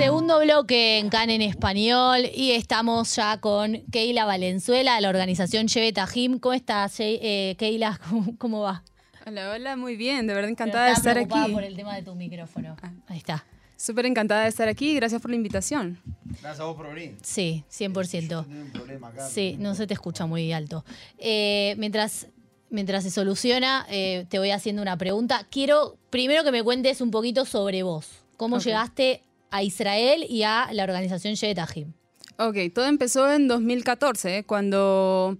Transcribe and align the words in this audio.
Segundo 0.00 0.40
bloque 0.40 0.98
en 0.98 1.10
CAN 1.10 1.28
en 1.28 1.42
español 1.42 2.22
y 2.34 2.52
estamos 2.52 3.14
ya 3.14 3.38
con 3.38 3.82
Keila 3.92 4.24
Valenzuela 4.24 4.94
de 4.94 5.02
la 5.02 5.10
organización 5.10 5.68
Lleve 5.68 5.92
Tajim. 5.92 6.38
¿Cómo 6.38 6.54
estás, 6.54 6.94
eh, 7.00 7.54
Keila? 7.58 8.00
¿Cómo, 8.08 8.38
¿Cómo, 8.38 8.60
va? 8.62 8.82
Hola, 9.26 9.50
hola, 9.50 9.76
muy 9.76 9.96
bien, 9.96 10.26
de 10.26 10.32
verdad 10.32 10.48
encantada 10.48 10.86
de 10.86 10.92
estar 10.92 11.18
aquí. 11.18 11.52
por 11.52 11.64
el 11.64 11.76
tema 11.76 11.94
de 11.96 12.02
tu 12.02 12.14
micrófono. 12.14 12.76
Ah. 12.80 12.92
Ahí 13.08 13.18
está. 13.18 13.44
Súper 13.76 14.06
encantada 14.06 14.44
de 14.44 14.48
estar 14.48 14.68
aquí, 14.68 14.94
gracias 14.94 15.20
por 15.20 15.32
la 15.32 15.36
invitación. 15.36 16.00
Gracias 16.24 16.60
a 16.60 16.64
vos 16.64 16.76
por 16.76 16.94
venir. 16.94 17.18
Sí, 17.20 17.64
100%. 17.70 18.46
Sí, 19.28 19.56
no 19.58 19.74
se 19.74 19.86
te 19.86 19.92
escucha 19.92 20.24
muy 20.24 20.50
alto. 20.54 20.82
Eh, 21.18 21.74
mientras 21.76 22.26
mientras 22.70 23.04
se 23.04 23.10
soluciona, 23.10 23.84
eh, 23.90 24.24
te 24.30 24.38
voy 24.38 24.50
haciendo 24.50 24.80
una 24.80 24.96
pregunta. 24.96 25.46
Quiero 25.50 25.98
primero 26.08 26.42
que 26.42 26.52
me 26.52 26.62
cuentes 26.62 27.02
un 27.02 27.10
poquito 27.10 27.44
sobre 27.44 27.82
vos. 27.82 28.08
¿Cómo 28.38 28.60
llegaste 28.60 29.20
a 29.50 29.62
Israel 29.62 30.24
y 30.28 30.42
a 30.42 30.68
la 30.72 30.84
organización 30.84 31.34
Shevetahim? 31.34 31.92
Ok, 32.38 32.56
todo 32.74 32.86
empezó 32.86 33.30
en 33.30 33.48
2014, 33.48 34.44
cuando 34.44 35.36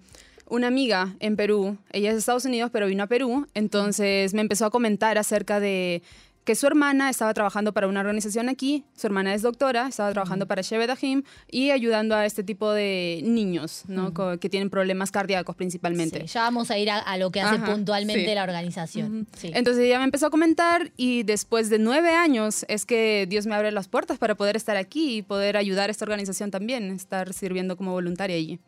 una 0.50 0.66
amiga 0.66 1.14
en 1.20 1.36
Perú, 1.36 1.78
ella 1.92 2.10
es 2.10 2.14
de 2.14 2.18
Estados 2.18 2.44
Unidos, 2.44 2.70
pero 2.72 2.86
vino 2.86 3.04
a 3.04 3.06
Perú, 3.06 3.46
entonces 3.54 4.34
me 4.34 4.42
empezó 4.42 4.66
a 4.66 4.70
comentar 4.70 5.16
acerca 5.16 5.60
de 5.60 6.02
que 6.44 6.54
su 6.54 6.66
hermana 6.66 7.10
estaba 7.10 7.34
trabajando 7.34 7.72
para 7.72 7.86
una 7.86 8.00
organización 8.00 8.48
aquí, 8.48 8.84
su 8.96 9.06
hermana 9.06 9.34
es 9.34 9.42
doctora, 9.42 9.88
estaba 9.88 10.10
trabajando 10.12 10.46
para 10.46 10.62
Shevedahim 10.62 11.22
y 11.50 11.70
ayudando 11.70 12.14
a 12.14 12.24
este 12.24 12.42
tipo 12.42 12.72
de 12.72 13.20
niños 13.24 13.82
¿no? 13.88 14.12
que 14.38 14.48
tienen 14.48 14.70
problemas 14.70 15.10
cardíacos 15.10 15.54
principalmente. 15.54 16.24
ya 16.26 16.42
vamos 16.42 16.70
a 16.70 16.78
ir 16.78 16.90
a, 16.90 17.16
lo 17.18 17.30
que 17.30 17.40
hace 17.40 17.58
puntualmente 17.58 18.34
la 18.34 18.42
organización. 18.42 19.26
Entonces 19.42 19.84
ella 19.84 19.98
me 19.98 20.04
empezó 20.04 20.26
a 20.26 20.30
comentar 20.30 20.92
y 20.96 21.22
después 21.24 21.68
de 21.68 21.78
nueve 21.78 22.10
años 22.14 22.64
es 22.68 22.86
que 22.86 23.26
Dios 23.28 23.46
me 23.46 23.54
abre 23.54 23.70
las 23.70 23.88
puertas 23.88 24.18
para 24.18 24.34
poder 24.34 24.56
estar 24.56 24.76
aquí 24.76 25.18
y 25.18 25.22
poder 25.22 25.56
ayudar 25.56 25.90
a 25.90 25.92
esta 25.92 26.04
organización 26.04 26.50
también, 26.50 26.90
estar 26.90 27.32
sirviendo 27.32 27.76
como 27.76 27.92
voluntaria 27.92 28.36
allí. 28.36 28.58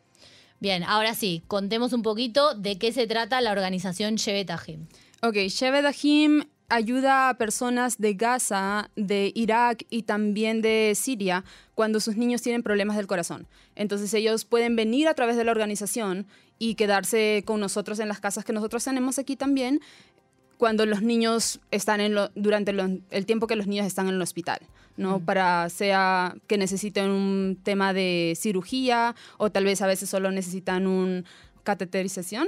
Bien, 0.59 0.83
ahora 0.83 1.13
sí, 1.13 1.43
contemos 1.47 1.91
un 1.91 2.03
poquito 2.03 2.53
de 2.53 2.77
qué 2.77 2.93
se 2.93 3.07
trata 3.07 3.41
la 3.41 3.51
organización 3.51 4.15
Shevetahim. 4.15 4.87
Ok, 5.21 5.35
Shevetahim 5.49 6.45
ayuda 6.73 7.29
a 7.29 7.37
personas 7.37 7.99
de 7.99 8.15
Gaza, 8.15 8.89
de 8.95 9.31
Irak 9.35 9.85
y 9.89 10.03
también 10.03 10.61
de 10.61 10.93
Siria 10.95 11.43
cuando 11.75 11.99
sus 11.99 12.17
niños 12.17 12.41
tienen 12.41 12.63
problemas 12.63 12.97
del 12.97 13.07
corazón. 13.07 13.47
Entonces 13.75 14.13
ellos 14.13 14.45
pueden 14.45 14.75
venir 14.75 15.07
a 15.07 15.13
través 15.13 15.37
de 15.37 15.43
la 15.43 15.51
organización 15.51 16.25
y 16.57 16.75
quedarse 16.75 17.43
con 17.45 17.59
nosotros 17.59 17.99
en 17.99 18.07
las 18.07 18.19
casas 18.19 18.43
que 18.43 18.53
nosotros 18.53 18.83
tenemos 18.83 19.19
aquí 19.19 19.35
también 19.35 19.81
cuando 20.57 20.85
los 20.85 21.01
niños 21.01 21.59
están 21.71 21.99
en 21.99 22.15
lo, 22.15 22.29
durante 22.35 22.71
el 22.71 23.25
tiempo 23.25 23.47
que 23.47 23.55
los 23.55 23.67
niños 23.67 23.85
están 23.85 24.07
en 24.07 24.15
el 24.15 24.21
hospital, 24.21 24.59
¿no? 24.97 25.19
Mm. 25.19 25.25
Para 25.25 25.69
sea 25.69 26.35
que 26.47 26.57
necesiten 26.57 27.09
un 27.09 27.59
tema 27.61 27.93
de 27.93 28.33
cirugía 28.35 29.15
o 29.37 29.51
tal 29.51 29.65
vez 29.65 29.81
a 29.81 29.87
veces 29.87 30.09
solo 30.09 30.31
necesitan 30.31 30.87
un 30.87 31.25
cateterización, 31.63 32.47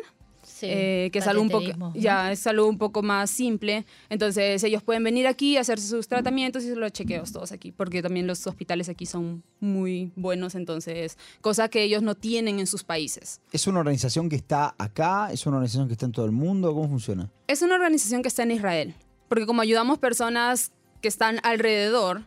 eh, 0.62 1.10
que 1.12 1.20
es 1.20 1.28
algo, 1.28 1.42
un 1.42 1.50
poco, 1.50 1.94
ya, 1.96 2.32
es 2.32 2.46
algo 2.48 2.68
un 2.68 2.78
poco 2.78 3.02
más 3.02 3.30
simple. 3.30 3.86
Entonces 4.10 4.64
ellos 4.64 4.84
pueden 4.84 5.04
venir 5.04 5.28
aquí, 5.28 5.58
hacerse 5.58 5.88
sus 5.88 6.08
tratamientos 6.08 6.64
y 6.64 6.76
los 6.76 6.92
chequeos 6.92 7.32
todos 7.32 7.52
aquí, 7.52 7.72
porque 7.72 8.02
también 8.02 8.28
los 8.28 8.46
hospitales 8.48 8.90
aquí 8.90 9.06
son 9.06 9.44
muy 9.60 10.12
buenos, 10.16 10.56
entonces, 10.56 11.18
cosa 11.42 11.70
que 11.70 11.84
ellos 11.84 12.02
no 12.02 12.16
tienen 12.16 12.60
en 12.60 12.68
sus 12.68 12.84
países. 12.84 13.42
¿Es 13.52 13.68
una 13.68 13.80
organización 13.80 14.30
que 14.30 14.36
está 14.36 14.76
acá? 14.78 15.32
¿Es 15.32 15.46
una 15.46 15.58
organización 15.58 15.88
que 15.88 15.94
está 15.94 16.06
en 16.06 16.12
todo 16.12 16.26
el 16.26 16.32
mundo? 16.32 16.74
¿Cómo 16.74 16.88
funciona? 16.90 17.30
Es 17.48 17.62
una 17.62 17.76
organización 17.76 18.22
que 18.22 18.28
está 18.28 18.44
en 18.44 18.52
Israel, 18.52 18.96
porque 19.28 19.46
como 19.46 19.62
ayudamos 19.62 19.98
personas 19.98 20.72
que 21.02 21.08
están 21.08 21.40
alrededor, 21.44 22.24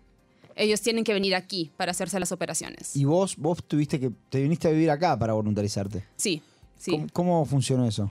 ellos 0.58 0.80
tienen 0.82 1.04
que 1.04 1.12
venir 1.12 1.34
aquí 1.34 1.70
para 1.76 1.92
hacerse 1.92 2.19
las 2.20 2.32
operaciones. 2.32 2.94
¿Y 2.97 3.04
vos, 3.04 3.36
vos 3.36 3.62
tuviste 3.64 3.98
que, 3.98 4.10
te 4.28 4.42
viniste 4.42 4.69
a 4.69 4.70
vivir 4.70 4.91
acá 4.91 5.19
para 5.19 5.32
voluntarizarte? 5.32 6.04
Sí. 6.16 6.42
¿Cómo, 7.12 7.44
funcionó 7.44 7.86
eso? 7.86 8.10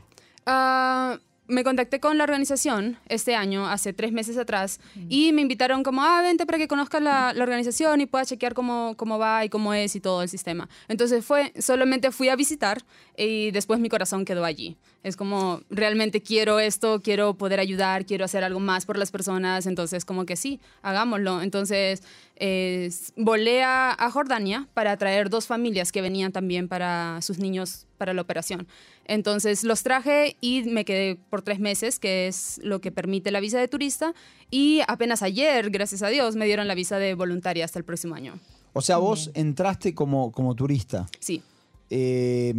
Ah, 0.50 1.20
me 1.48 1.64
contacté 1.64 2.00
con 2.00 2.18
la 2.18 2.24
organización 2.24 2.98
este 3.10 3.36
año, 3.36 3.68
hace 3.68 3.92
tres 3.92 4.14
meses 4.14 4.38
atrás, 4.38 4.80
y 5.10 5.34
me 5.34 5.42
invitaron 5.42 5.84
como, 5.84 6.02
ah, 6.02 6.22
vente 6.22 6.46
para 6.46 6.58
que 6.58 6.70
conozcas 6.70 7.02
la, 7.02 7.34
organización 7.38 8.00
y 8.00 8.06
puedas 8.06 8.30
chequear 8.30 8.54
cómo, 8.54 8.96
cómo 8.98 9.20
va 9.20 9.44
y 9.44 9.50
cómo 9.50 9.74
es 9.74 9.96
y 9.96 10.00
todo 10.00 10.22
el 10.22 10.30
sistema. 10.30 10.70
Entonces 10.88 11.26
fue, 11.26 11.54
solamente 11.60 12.12
fui 12.12 12.30
a 12.30 12.36
visitar 12.36 12.82
y 13.18 13.52
después 13.52 13.80
mi 13.80 13.90
corazón 13.90 14.24
quedó 14.24 14.46
allí. 14.46 14.78
Es 15.08 15.16
como, 15.16 15.62
realmente 15.70 16.22
quiero 16.22 16.60
esto, 16.60 17.02
quiero 17.02 17.34
poder 17.36 17.60
ayudar, 17.60 18.06
quiero 18.06 18.26
hacer 18.26 18.44
algo 18.44 18.60
más 18.60 18.86
por 18.86 18.98
las 18.98 19.10
personas, 19.10 19.66
entonces 19.66 20.06
como 20.06 20.26
que 20.26 20.36
sí, 20.36 20.60
hagámoslo. 20.82 21.42
Entonces 21.42 22.04
volé 23.16 23.64
a, 23.64 23.96
a 23.98 24.12
Jordania 24.12 24.68
para 24.74 24.96
traer 24.98 25.30
dos 25.30 25.48
familias 25.48 25.92
que 25.92 26.02
venían 26.02 26.32
también 26.32 26.68
para 26.68 27.20
sus 27.22 27.40
niños 27.40 27.88
para 27.98 28.14
la 28.14 28.22
operación. 28.22 28.68
Entonces 29.06 29.64
los 29.64 29.84
traje 29.84 30.36
y 30.42 30.64
me 30.64 30.86
quedé 30.86 31.16
por 31.30 31.42
tres 31.42 31.60
meses, 31.60 32.00
que 32.00 32.28
es 32.28 32.60
lo 32.62 32.82
que 32.82 32.92
permite 32.92 33.32
la 33.32 33.40
visa 33.40 33.60
de 33.60 33.68
turista. 33.68 34.14
Y 34.52 34.82
apenas 34.88 35.24
ayer, 35.24 35.70
gracias 35.70 36.04
a 36.04 36.10
Dios, 36.10 36.36
me 36.36 36.46
dieron 36.46 36.68
la 36.68 36.76
visa 36.76 37.00
de 37.00 37.14
voluntaria 37.14 37.66
hasta 37.66 37.80
el 37.80 37.86
próximo 37.86 38.16
año. 38.16 38.34
O 38.74 38.82
sea, 38.82 38.98
vos 38.98 39.32
entraste 39.34 39.96
como, 39.96 40.32
como 40.32 40.54
turista. 40.54 41.08
Sí. 41.20 41.42
Eh, 41.90 42.54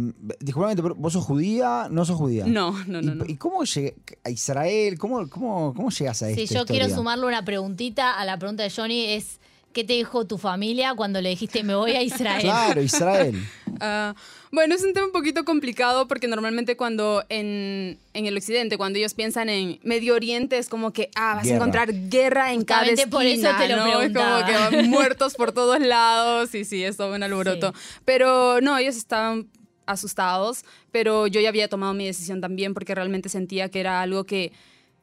¿vos 0.97 1.13
sos 1.13 1.23
judía? 1.23 1.87
¿No 1.91 2.05
sos 2.05 2.17
judía? 2.17 2.45
No, 2.47 2.71
no, 2.85 3.01
no. 3.01 3.25
¿Y, 3.25 3.35
cómo 3.35 3.63
llegas 3.63 3.93
a 4.23 4.29
Israel? 4.29 4.97
¿Cómo, 4.97 5.29
cómo, 5.29 5.73
cómo 5.75 5.89
llegas 5.91 6.23
a 6.23 6.29
esto? 6.29 6.47
Sí, 6.47 6.53
yo 6.53 6.65
quiero 6.65 6.89
sumarle 6.89 7.27
una 7.27 7.45
preguntita 7.45 8.19
a 8.19 8.25
la 8.25 8.39
pregunta 8.39 8.63
de 8.63 8.71
Johnny. 8.71 9.05
Es, 9.05 9.38
¿qué 9.73 9.83
te 9.83 9.93
dijo 9.93 10.25
tu 10.25 10.37
familia 10.37 10.93
cuando 10.95 11.21
le 11.21 11.29
dijiste 11.29 11.63
me 11.63 11.75
voy 11.75 11.91
a 11.91 12.01
Israel? 12.01 12.41
Claro, 12.41 12.81
Israel. 12.81 13.35
Ah, 13.81 14.13
bueno, 14.51 14.75
es 14.75 14.83
un 14.83 14.93
tema 14.93 15.05
un 15.05 15.13
poquito 15.13 15.45
complicado 15.45 16.05
porque 16.09 16.27
normalmente 16.27 16.75
cuando 16.75 17.23
en, 17.29 17.97
en, 18.13 18.25
el 18.25 18.35
occidente, 18.35 18.77
cuando 18.77 18.99
ellos 18.99 19.13
piensan 19.13 19.47
en 19.47 19.79
Medio 19.83 20.15
Oriente, 20.15 20.57
es 20.57 20.67
como 20.67 20.91
que, 20.91 21.09
ah, 21.15 21.35
vas 21.35 21.49
a 21.49 21.55
encontrar 21.55 21.93
guerra 22.09 22.51
en 22.51 22.65
cada 22.65 22.83
esquina, 22.83 23.09
por 23.09 23.23
eso 23.23 23.47
te 23.57 23.69
lo 23.69 23.77
¿no? 23.77 24.01
Es 24.01 24.11
como 24.11 24.45
que 24.45 24.51
van 24.51 24.89
muertos 24.89 25.35
por 25.35 25.53
todos 25.53 25.79
lados 25.79 26.53
y 26.55 26.65
sí, 26.65 26.83
es 26.83 26.97
todo 26.97 27.15
un 27.15 27.23
alboroto. 27.23 27.73
Pero 28.03 28.59
no, 28.59 28.77
ellos 28.77 28.97
estaban 28.97 29.47
asustados, 29.85 30.65
pero 30.91 31.27
yo 31.27 31.39
ya 31.39 31.47
había 31.49 31.69
tomado 31.69 31.93
mi 31.93 32.05
decisión 32.05 32.41
también 32.41 32.73
porque 32.73 32.95
realmente 32.95 33.29
sentía 33.29 33.69
que 33.69 33.79
era 33.79 34.01
algo 34.01 34.25
que 34.25 34.51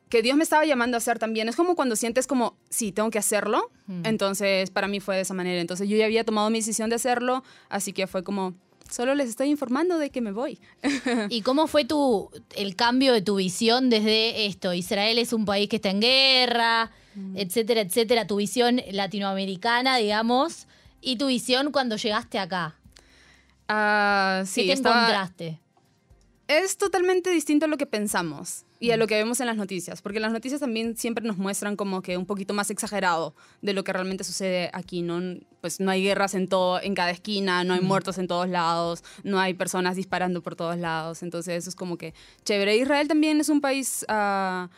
que 0.08 0.22
Dios 0.22 0.36
me 0.36 0.44
estaba 0.44 0.64
llamando 0.64 0.96
a 0.96 0.98
hacer 0.98 1.18
también. 1.18 1.48
Es 1.48 1.56
como 1.56 1.74
cuando 1.74 1.96
sientes 1.96 2.26
como, 2.26 2.56
sí, 2.68 2.92
tengo 2.92 3.10
que 3.10 3.18
hacerlo. 3.18 3.70
Entonces, 4.04 4.70
para 4.70 4.88
mí 4.88 5.00
fue 5.00 5.16
de 5.16 5.22
esa 5.22 5.34
manera. 5.34 5.60
Entonces, 5.60 5.88
yo 5.88 5.96
ya 5.96 6.04
había 6.04 6.24
tomado 6.24 6.50
mi 6.50 6.58
decisión 6.58 6.90
de 6.90 6.96
hacerlo, 6.96 7.42
así 7.68 7.92
que 7.92 8.06
fue 8.06 8.22
como, 8.22 8.54
Solo 8.90 9.14
les 9.14 9.28
estoy 9.28 9.48
informando 9.48 9.98
de 9.98 10.10
que 10.10 10.20
me 10.20 10.32
voy. 10.32 10.60
¿Y 11.28 11.42
cómo 11.42 11.66
fue 11.66 11.84
tu, 11.84 12.30
el 12.54 12.76
cambio 12.76 13.12
de 13.12 13.22
tu 13.22 13.36
visión 13.36 13.90
desde 13.90 14.46
esto? 14.46 14.72
Israel 14.72 15.18
es 15.18 15.32
un 15.32 15.44
país 15.44 15.68
que 15.68 15.76
está 15.76 15.90
en 15.90 16.00
guerra, 16.00 16.90
mm. 17.14 17.36
etcétera, 17.36 17.80
etcétera. 17.80 18.26
Tu 18.26 18.36
visión 18.36 18.80
latinoamericana, 18.90 19.96
digamos, 19.96 20.66
y 21.00 21.16
tu 21.16 21.26
visión 21.26 21.72
cuando 21.72 21.96
llegaste 21.96 22.38
acá. 22.38 22.76
Ah, 23.68 24.44
sí, 24.46 24.66
¿Qué 24.66 24.74
te 24.74 24.78
encontraste? 24.78 25.60
Es 26.48 26.78
totalmente 26.78 27.30
distinto 27.30 27.64
a 27.64 27.68
lo 27.68 27.76
que 27.76 27.86
pensamos 27.86 28.64
y 28.78 28.92
a 28.92 28.96
lo 28.96 29.08
que 29.08 29.16
vemos 29.16 29.40
en 29.40 29.46
las 29.46 29.56
noticias, 29.56 30.00
porque 30.00 30.20
las 30.20 30.32
noticias 30.32 30.60
también 30.60 30.96
siempre 30.96 31.24
nos 31.24 31.38
muestran 31.38 31.74
como 31.74 32.02
que 32.02 32.16
un 32.16 32.26
poquito 32.26 32.54
más 32.54 32.70
exagerado 32.70 33.34
de 33.62 33.72
lo 33.72 33.82
que 33.82 33.92
realmente 33.92 34.22
sucede 34.22 34.70
aquí, 34.72 35.02
¿no? 35.02 35.40
Pues 35.60 35.80
no 35.80 35.90
hay 35.90 36.04
guerras 36.04 36.34
en 36.34 36.46
todo, 36.46 36.80
en 36.80 36.94
cada 36.94 37.10
esquina, 37.10 37.64
no 37.64 37.74
hay 37.74 37.80
muertos 37.80 38.18
en 38.18 38.28
todos 38.28 38.48
lados, 38.48 39.02
no 39.24 39.40
hay 39.40 39.54
personas 39.54 39.96
disparando 39.96 40.40
por 40.40 40.54
todos 40.54 40.76
lados, 40.76 41.24
entonces 41.24 41.56
eso 41.56 41.70
es 41.70 41.74
como 41.74 41.96
que 41.96 42.14
chévere. 42.44 42.76
Israel 42.76 43.08
también 43.08 43.40
es 43.40 43.48
un 43.48 43.60
país 43.60 44.04
ah, 44.08 44.68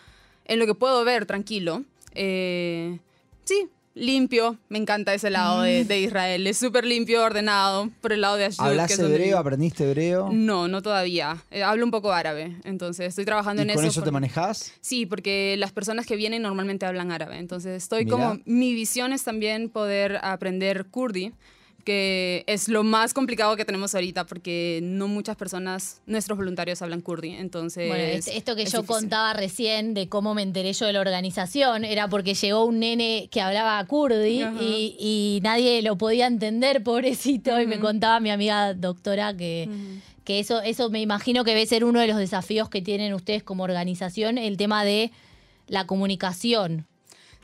en 0.46 0.58
lo 0.58 0.66
que 0.66 0.74
puedo 0.74 1.04
ver 1.04 1.26
tranquilo. 1.26 1.84
Eh, 2.14 2.98
sí, 3.44 3.68
limpio. 3.98 4.56
Me 4.68 4.78
encanta 4.78 5.14
ese 5.14 5.30
lado 5.30 5.62
de, 5.62 5.84
mm. 5.84 5.92
Israel. 5.92 6.46
Es 6.46 6.58
súper 6.58 6.84
limpio, 6.84 7.22
ordenado. 7.22 7.90
Por 8.00 8.12
el 8.12 8.20
lado 8.20 8.36
de 8.36 8.46
Ashdod. 8.46 8.66
¿Hablas 8.66 8.98
hebreo? 8.98 9.38
¿Aprendiste 9.38 9.84
hebreo? 9.84 10.30
No, 10.32 10.68
no 10.68 10.82
todavía. 10.82 11.42
Eh, 11.50 11.62
hablo 11.62 11.84
un 11.84 11.90
poco 11.90 12.12
árabe. 12.12 12.56
Entonces 12.64 13.08
estoy 13.08 13.24
trabajando 13.24 13.62
en 13.62 13.70
eso. 13.70 13.78
¿Con 13.78 13.86
eso 13.86 14.02
te 14.02 14.10
manejas? 14.10 14.72
Sí, 14.80 15.06
porque 15.06 15.56
las 15.58 15.72
personas 15.72 16.06
que 16.06 16.16
vienen 16.16 16.42
normalmente 16.42 16.86
hablan 16.86 17.12
árabe. 17.12 17.38
Entonces 17.38 17.82
estoy 17.82 18.06
como. 18.06 18.38
Mi 18.44 18.74
visión 18.74 19.12
es 19.12 19.24
también 19.24 19.68
poder 19.68 20.18
aprender 20.22 20.86
kurdi 20.86 21.32
que 21.88 22.44
es 22.46 22.68
lo 22.68 22.84
más 22.84 23.14
complicado 23.14 23.56
que 23.56 23.64
tenemos 23.64 23.94
ahorita 23.94 24.26
porque 24.26 24.80
no 24.82 25.08
muchas 25.08 25.36
personas, 25.36 26.02
nuestros 26.04 26.36
voluntarios 26.36 26.82
hablan 26.82 27.00
kurdi, 27.00 27.30
entonces... 27.30 27.88
Bueno, 27.88 28.04
esto 28.04 28.54
que 28.56 28.66
yo 28.66 28.84
contaba 28.84 29.32
recién 29.32 29.94
de 29.94 30.06
cómo 30.06 30.34
me 30.34 30.42
enteré 30.42 30.74
yo 30.74 30.84
de 30.84 30.92
la 30.92 31.00
organización 31.00 31.86
era 31.86 32.06
porque 32.10 32.34
llegó 32.34 32.66
un 32.66 32.80
nene 32.80 33.30
que 33.32 33.40
hablaba 33.40 33.82
kurdi 33.86 34.42
y, 34.60 35.40
nadie 35.42 35.80
lo 35.80 35.96
podía 35.96 36.26
entender, 36.26 36.82
pobrecito, 36.82 37.58
y 37.58 37.66
me 37.66 37.80
contaba 37.80 38.20
mi 38.20 38.30
amiga 38.30 38.74
doctora 38.74 39.34
que... 39.34 39.70
Que 40.24 40.40
eso, 40.40 40.60
eso 40.60 40.90
me 40.90 41.00
imagino 41.00 41.42
que 41.42 41.52
debe 41.52 41.64
ser 41.64 41.84
uno 41.84 42.00
de 42.00 42.06
los 42.06 42.18
desafíos 42.18 42.68
que 42.68 42.82
tienen 42.82 43.14
ustedes 43.14 43.42
como 43.42 43.62
organización, 43.62 44.36
el 44.36 44.58
tema 44.58 44.84
de 44.84 45.10
la 45.68 45.86
comunicación. 45.86 46.86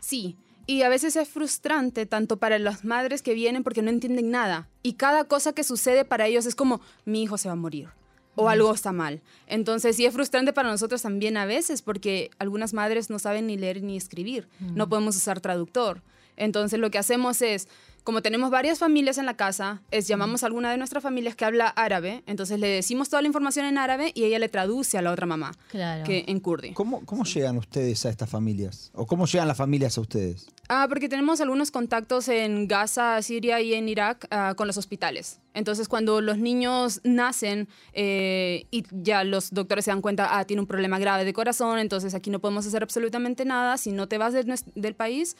Sí, 0.00 0.36
Y 0.66 0.82
a 0.82 0.88
veces 0.88 1.16
es 1.16 1.28
frustrante 1.28 2.06
tanto 2.06 2.38
para 2.38 2.58
las 2.58 2.84
madres 2.84 3.22
que 3.22 3.34
vienen 3.34 3.62
porque 3.62 3.82
no 3.82 3.90
entienden 3.90 4.30
nada. 4.30 4.68
Y 4.82 4.94
cada 4.94 5.24
cosa 5.24 5.52
que 5.52 5.64
sucede 5.64 6.04
para 6.04 6.26
ellos 6.26 6.46
es 6.46 6.54
como, 6.54 6.80
mi 7.04 7.22
hijo 7.22 7.36
se 7.36 7.48
va 7.48 7.52
a 7.52 7.56
morir 7.56 7.88
o 8.36 8.48
algo 8.48 8.72
está 8.72 8.92
mal. 8.92 9.22
Entonces 9.46 9.96
sí 9.96 10.06
es 10.06 10.12
frustrante 10.12 10.52
para 10.52 10.70
nosotros 10.70 11.02
también 11.02 11.36
a 11.36 11.46
veces 11.46 11.82
porque 11.82 12.30
algunas 12.38 12.74
madres 12.74 13.10
no 13.10 13.18
saben 13.18 13.46
ni 13.46 13.56
leer 13.56 13.82
ni 13.82 13.96
escribir. 13.96 14.48
No 14.60 14.88
podemos 14.88 15.16
usar 15.16 15.40
traductor. 15.40 16.02
Entonces 16.36 16.80
lo 16.80 16.90
que 16.90 16.98
hacemos 16.98 17.42
es 17.42 17.68
como 18.04 18.20
tenemos 18.20 18.50
varias 18.50 18.78
familias 18.78 19.16
en 19.16 19.24
la 19.24 19.34
casa, 19.34 19.80
es 19.90 20.06
llamamos 20.06 20.42
a 20.42 20.46
alguna 20.46 20.70
de 20.70 20.76
nuestras 20.76 21.02
familias 21.02 21.34
que 21.34 21.46
habla 21.46 21.68
árabe, 21.68 22.22
entonces 22.26 22.60
le 22.60 22.68
decimos 22.68 23.08
toda 23.08 23.22
la 23.22 23.28
información 23.28 23.64
en 23.64 23.78
árabe 23.78 24.12
y 24.14 24.24
ella 24.24 24.38
le 24.38 24.50
traduce 24.50 24.98
a 24.98 25.02
la 25.02 25.10
otra 25.10 25.24
mamá, 25.26 25.52
Claro. 25.70 26.04
que 26.04 26.24
en 26.28 26.38
kurdi. 26.40 26.74
¿Cómo, 26.74 27.04
cómo 27.06 27.24
llegan 27.24 27.56
ustedes 27.56 28.04
a 28.04 28.10
estas 28.10 28.28
familias? 28.28 28.90
¿O 28.94 29.06
cómo 29.06 29.26
llegan 29.26 29.48
las 29.48 29.56
familias 29.56 29.96
a 29.96 30.02
ustedes? 30.02 30.48
Ah, 30.68 30.86
porque 30.88 31.08
tenemos 31.08 31.40
algunos 31.40 31.70
contactos 31.70 32.28
en 32.28 32.68
Gaza, 32.68 33.20
Siria 33.22 33.60
y 33.62 33.72
en 33.74 33.88
Irak 33.88 34.26
ah, 34.30 34.54
con 34.56 34.66
los 34.66 34.76
hospitales. 34.76 35.40
Entonces, 35.54 35.88
cuando 35.88 36.20
los 36.20 36.38
niños 36.38 37.00
nacen 37.04 37.68
eh, 37.92 38.66
y 38.70 38.84
ya 38.90 39.24
los 39.24 39.50
doctores 39.50 39.84
se 39.86 39.90
dan 39.90 40.02
cuenta, 40.02 40.38
ah, 40.38 40.44
tiene 40.44 40.60
un 40.60 40.66
problema 40.66 40.98
grave 40.98 41.24
de 41.24 41.32
corazón, 41.32 41.78
entonces 41.78 42.14
aquí 42.14 42.28
no 42.30 42.38
podemos 42.40 42.66
hacer 42.66 42.82
absolutamente 42.82 43.44
nada. 43.44 43.78
Si 43.78 43.92
no 43.92 44.08
te 44.08 44.18
vas 44.18 44.32
de 44.34 44.44
del 44.74 44.94
país, 44.94 45.36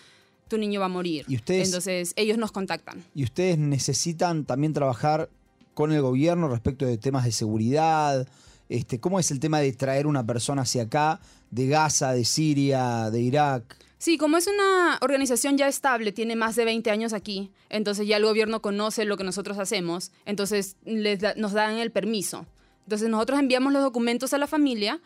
tu 0.49 0.59
niño 0.59 0.81
va 0.81 0.87
a 0.87 0.91
morir. 0.91 1.25
¿Y 1.29 1.37
ustedes- 1.37 1.67
Entonces, 1.69 2.13
ellos 2.17 2.39
nos 2.39 2.53
contactan. 2.53 3.05
¿Y 3.15 3.25
ustedes 3.25 3.59
necesitan 3.59 4.45
también 4.45 4.73
trabajar 4.73 5.29
con 5.75 5.93
el 5.93 6.01
gobierno 6.03 6.49
respecto 6.49 6.85
de 6.87 6.99
temas 6.99 7.25
de 7.25 7.33
seguridad? 7.33 8.27
Este, 8.69 8.99
¿Cómo 9.01 9.21
es 9.21 9.31
el 9.31 9.41
tema 9.41 9.61
de 9.61 9.73
traer 9.73 10.07
una 10.07 10.25
persona 10.25 10.63
hacia 10.63 10.83
acá, 10.85 11.21
de 11.51 11.67
Gaza, 11.67 12.13
de 12.13 12.25
Siria, 12.25 13.11
de 13.11 13.21
Irak? 13.21 13.77
Sí, 13.99 14.19
como 14.19 14.37
es 14.37 14.47
una 14.47 14.99
organización 15.01 15.57
ya 15.57 15.67
estable, 15.69 16.13
tiene 16.13 16.37
más 16.37 16.57
de 16.57 16.65
20 16.67 16.91
años 16.91 17.13
aquí, 17.15 17.51
entonces 17.71 18.07
ya 18.07 18.19
el 18.19 18.25
gobierno 18.25 18.61
conoce 18.61 19.05
lo 19.07 19.17
que 19.17 19.25
nosotros 19.25 19.59
hacemos, 19.59 20.13
entonces 20.27 20.77
les 20.85 21.21
da- 21.21 21.35
nos 21.37 21.53
dan 21.53 21.77
el 21.79 21.91
permiso. 21.91 22.45
Entonces 22.85 23.09
nosotros 23.09 23.39
enviamos 23.41 23.73
los 23.73 23.83
documentos 23.83 24.35
a 24.35 24.39
la 24.39 24.47
familia. 24.47 25.01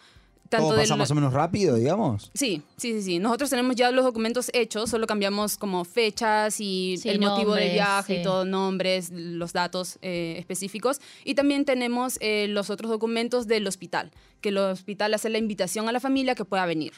Tanto 0.49 0.69
¿Todo 0.69 0.77
del- 0.77 0.85
pasa 0.85 0.97
más 0.97 1.11
o 1.11 1.15
menos 1.15 1.33
rápido, 1.35 1.77
digamos? 1.77 2.31
Sí, 2.33 2.63
sí, 2.77 2.93
sí, 2.95 3.03
sí. 3.03 3.19
Nosotros 3.19 3.51
tenemos 3.51 3.77
ya 3.77 3.91
los 3.91 4.05
documentos 4.05 4.51
hechos, 4.55 4.89
solo 4.89 5.07
cambiamos 5.07 5.57
como 5.59 5.85
fechas 5.85 6.59
y 6.61 6.97
Sí, 6.97 7.09
el 7.11 7.21
motivo 7.21 7.53
del 7.55 7.65
nombres, 7.65 7.73
viaje 7.75 8.15
sí. 8.15 8.21
y 8.21 8.25
todo, 8.25 8.45
nombres, 8.47 9.11
los 9.13 9.53
datos 9.53 9.99
eh, 10.01 10.37
específicos. 10.39 11.01
Y 11.25 11.35
también 11.35 11.65
tenemos 11.67 12.17
eh, 12.21 12.47
los 12.49 12.71
otros 12.71 12.91
documentos 12.91 13.47
del 13.47 13.67
hospital, 13.67 14.11
que 14.41 14.49
el 14.49 14.59
hospital 14.59 15.13
hace 15.13 15.29
la 15.29 15.39
invitación 15.39 15.89
a 15.89 15.93
la 15.93 16.01
familia 16.01 16.35
que 16.35 16.45
pueda 16.47 16.65
venir. 16.65 16.95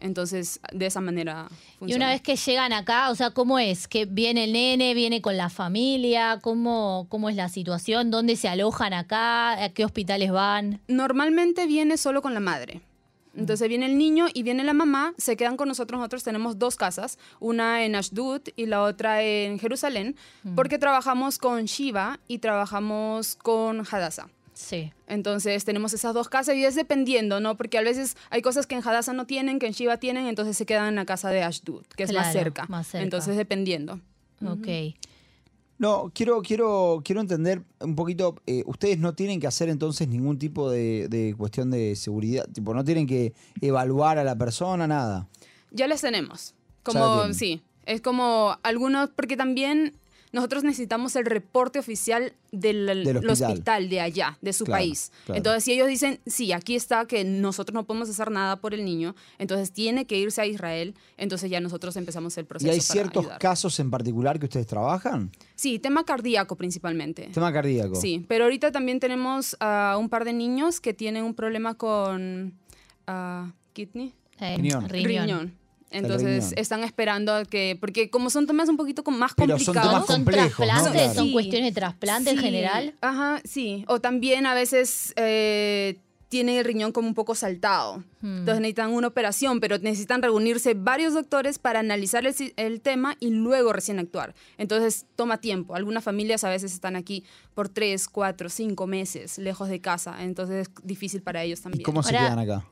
Entonces, 0.00 0.58
de 0.72 0.86
esa 0.86 1.00
manera 1.00 1.46
funciona. 1.78 1.92
Y 1.92 1.96
una 1.96 2.08
vez 2.10 2.20
que 2.20 2.34
llegan 2.34 2.72
acá, 2.72 3.10
o 3.10 3.14
sea, 3.14 3.30
¿cómo 3.30 3.60
es? 3.60 3.86
¿Que 3.86 4.06
viene 4.06 4.44
el 4.44 4.52
nene, 4.52 4.92
viene 4.92 5.22
con 5.22 5.36
la 5.36 5.48
familia? 5.50 6.40
¿Cómo, 6.42 7.06
cómo 7.08 7.28
es 7.30 7.36
la 7.36 7.48
situación? 7.48 8.10
¿Dónde 8.10 8.34
se 8.34 8.48
alojan 8.48 8.92
acá? 8.92 9.52
¿A 9.62 9.68
qué 9.68 9.84
hospitales 9.84 10.32
van? 10.32 10.80
Normalmente 10.88 11.66
viene 11.66 11.96
solo 11.96 12.22
con 12.22 12.34
la 12.34 12.40
madre. 12.40 12.80
Entonces 13.36 13.68
viene 13.68 13.86
el 13.86 13.98
niño 13.98 14.26
y 14.32 14.42
viene 14.42 14.62
la 14.64 14.72
mamá, 14.74 15.14
se 15.18 15.36
quedan 15.36 15.56
con 15.56 15.68
nosotros. 15.68 15.98
Nosotros 15.98 16.22
tenemos 16.22 16.58
dos 16.58 16.76
casas, 16.76 17.18
una 17.40 17.84
en 17.84 17.96
Ashdod 17.96 18.42
y 18.56 18.66
la 18.66 18.82
otra 18.82 19.22
en 19.22 19.58
Jerusalén, 19.58 20.16
porque 20.54 20.78
trabajamos 20.78 21.38
con 21.38 21.64
Shiva 21.64 22.20
y 22.28 22.38
trabajamos 22.38 23.34
con 23.36 23.80
Hadassah. 23.90 24.28
Sí. 24.52 24.92
Entonces 25.08 25.64
tenemos 25.64 25.92
esas 25.94 26.14
dos 26.14 26.28
casas 26.28 26.54
y 26.54 26.64
es 26.64 26.76
dependiendo, 26.76 27.40
¿no? 27.40 27.56
Porque 27.56 27.76
a 27.76 27.82
veces 27.82 28.16
hay 28.30 28.40
cosas 28.40 28.66
que 28.68 28.76
en 28.76 28.86
Hadassah 28.86 29.12
no 29.12 29.26
tienen, 29.26 29.58
que 29.58 29.66
en 29.66 29.72
Shiva 29.72 29.96
tienen, 29.96 30.26
entonces 30.26 30.56
se 30.56 30.64
quedan 30.64 30.86
en 30.88 30.94
la 30.94 31.04
casa 31.04 31.30
de 31.30 31.42
Ashdod, 31.42 31.84
que 31.96 32.04
es 32.04 32.12
más, 32.12 32.26
Claro, 32.30 32.38
cerca. 32.38 32.66
más 32.68 32.86
cerca. 32.86 33.02
Entonces 33.02 33.36
dependiendo. 33.36 34.00
Ok. 34.46 34.68
No, 35.84 36.10
quiero, 36.14 36.40
quiero, 36.40 37.02
quiero 37.04 37.20
entender 37.20 37.62
un 37.78 37.94
poquito, 37.94 38.36
eh, 38.46 38.62
ustedes 38.64 38.98
no 38.98 39.14
tienen 39.14 39.38
que 39.38 39.46
hacer 39.46 39.68
entonces 39.68 40.08
ningún 40.08 40.38
tipo 40.38 40.70
de, 40.70 41.08
de 41.10 41.34
cuestión 41.36 41.70
de 41.70 41.94
seguridad, 41.94 42.48
tipo, 42.50 42.72
no 42.72 42.82
tienen 42.82 43.06
que 43.06 43.34
evaluar 43.60 44.16
a 44.16 44.24
la 44.24 44.34
persona, 44.34 44.86
nada. 44.86 45.28
Ya 45.72 45.86
les 45.86 46.00
tenemos. 46.00 46.54
Como, 46.84 47.30
sí, 47.34 47.60
es 47.84 48.00
como 48.00 48.56
algunos, 48.62 49.10
porque 49.14 49.36
también 49.36 49.92
nosotros 50.34 50.64
necesitamos 50.64 51.16
el 51.16 51.24
reporte 51.24 51.78
oficial 51.78 52.34
del, 52.52 52.86
Del 52.86 53.06
el 53.06 53.16
hospital. 53.30 53.52
hospital. 53.52 53.88
de 53.88 54.00
allá, 54.00 54.38
de 54.42 54.52
su 54.52 54.64
Claro, 54.64 54.82
país. 54.82 55.12
claro. 55.24 55.36
Entonces, 55.38 55.64
si 55.64 55.72
ellos 55.72 55.88
dicen, 55.88 56.20
sí, 56.26 56.52
aquí 56.52 56.76
está, 56.76 57.06
que 57.06 57.24
nosotros 57.24 57.72
no 57.74 57.84
podemos 57.84 58.08
hacer 58.10 58.30
nada 58.30 58.60
por 58.60 58.74
el 58.74 58.84
niño, 58.84 59.14
entonces 59.38 59.72
tiene 59.72 60.06
que 60.06 60.18
irse 60.18 60.42
a 60.42 60.46
Israel, 60.46 60.94
entonces 61.16 61.50
ya 61.50 61.60
nosotros 61.60 61.96
empezamos 61.96 62.36
el 62.36 62.44
proceso. 62.44 62.68
¿Y 62.68 62.74
hay 62.74 62.78
para 62.80 62.92
ciertos 62.92 63.22
ayudar. 63.24 63.38
casos 63.38 63.80
en 63.80 63.90
particular 63.90 64.38
que 64.38 64.46
ustedes 64.46 64.66
trabajan? 64.66 65.30
Sí, 65.54 65.78
tema 65.78 66.04
cardíaco 66.04 66.56
principalmente. 66.56 67.28
Tema 67.32 67.52
cardíaco. 67.52 67.94
Sí, 67.94 68.24
pero 68.28 68.44
ahorita 68.44 68.72
también 68.72 69.00
tenemos 69.00 69.56
a 69.60 69.96
un 69.98 70.08
par 70.08 70.24
de 70.24 70.32
niños 70.32 70.80
que 70.80 70.92
tienen 70.92 71.24
un 71.24 71.34
problema 71.34 71.74
con 71.74 72.52
ah, 73.06 73.52
kidney. 73.72 74.12
Eh, 74.40 74.56
Riñón. 74.56 74.88
riñón. 74.88 75.54
Entonces 75.90 76.52
están 76.56 76.82
esperando 76.82 77.32
a 77.34 77.44
que, 77.44 77.76
porque 77.80 78.10
como 78.10 78.28
son 78.30 78.46
temas 78.46 78.68
un 78.68 78.76
poquito 78.76 79.02
más 79.10 79.32
Pero 79.36 79.58
son 79.58 79.74
complicados. 79.74 79.92
temas 79.92 80.06
¿Son 80.06 80.16
complejos, 80.16 80.58
¿no? 80.60 80.66
trasplantes? 80.66 81.02
Claro. 81.02 81.14
¿Son 81.14 81.32
cuestiones 81.32 81.74
de 81.74 81.80
trasplante 81.80 82.30
en 82.30 82.36
Sí, 82.38 82.42
general? 82.42 82.94
Ajá, 83.00 83.40
sí. 83.44 83.84
O 83.88 84.00
también 84.00 84.44
a 84.46 84.54
veces 84.54 85.12
eh, 85.16 85.98
tiene 86.28 86.58
el 86.58 86.64
riñón 86.64 86.90
como 86.90 87.06
un 87.06 87.14
poco 87.14 87.36
saltado. 87.36 87.98
Hmm. 88.22 88.38
Entonces 88.38 88.60
necesitan 88.60 88.90
una 88.92 89.06
operación, 89.06 89.60
pero 89.60 89.78
necesitan 89.78 90.20
reunirse 90.20 90.74
varios 90.74 91.14
doctores 91.14 91.60
para 91.60 91.78
analizar 91.78 92.26
el, 92.26 92.34
el 92.56 92.80
tema 92.80 93.16
y 93.20 93.30
luego 93.30 93.72
recién 93.72 94.00
actuar. 94.00 94.34
Entonces 94.58 95.06
toma 95.14 95.38
tiempo. 95.38 95.76
Algunas 95.76 96.02
familias 96.02 96.42
a 96.42 96.48
veces 96.50 96.72
están 96.72 96.96
aquí 96.96 97.22
por 97.54 97.68
tres, 97.68 98.08
cuatro, 98.08 98.48
cinco 98.48 98.88
meses 98.88 99.38
lejos 99.38 99.68
de 99.68 99.78
casa. 99.80 100.24
Entonces 100.24 100.66
es 100.66 100.74
difícil 100.84 101.22
para 101.22 101.44
ellos 101.44 101.60
¿Y 101.60 101.62
también. 101.62 101.84
cómo 101.84 102.02
se 102.02 102.16
Ahora- 102.16 102.30
quedan 102.34 102.38
acá? 102.40 102.66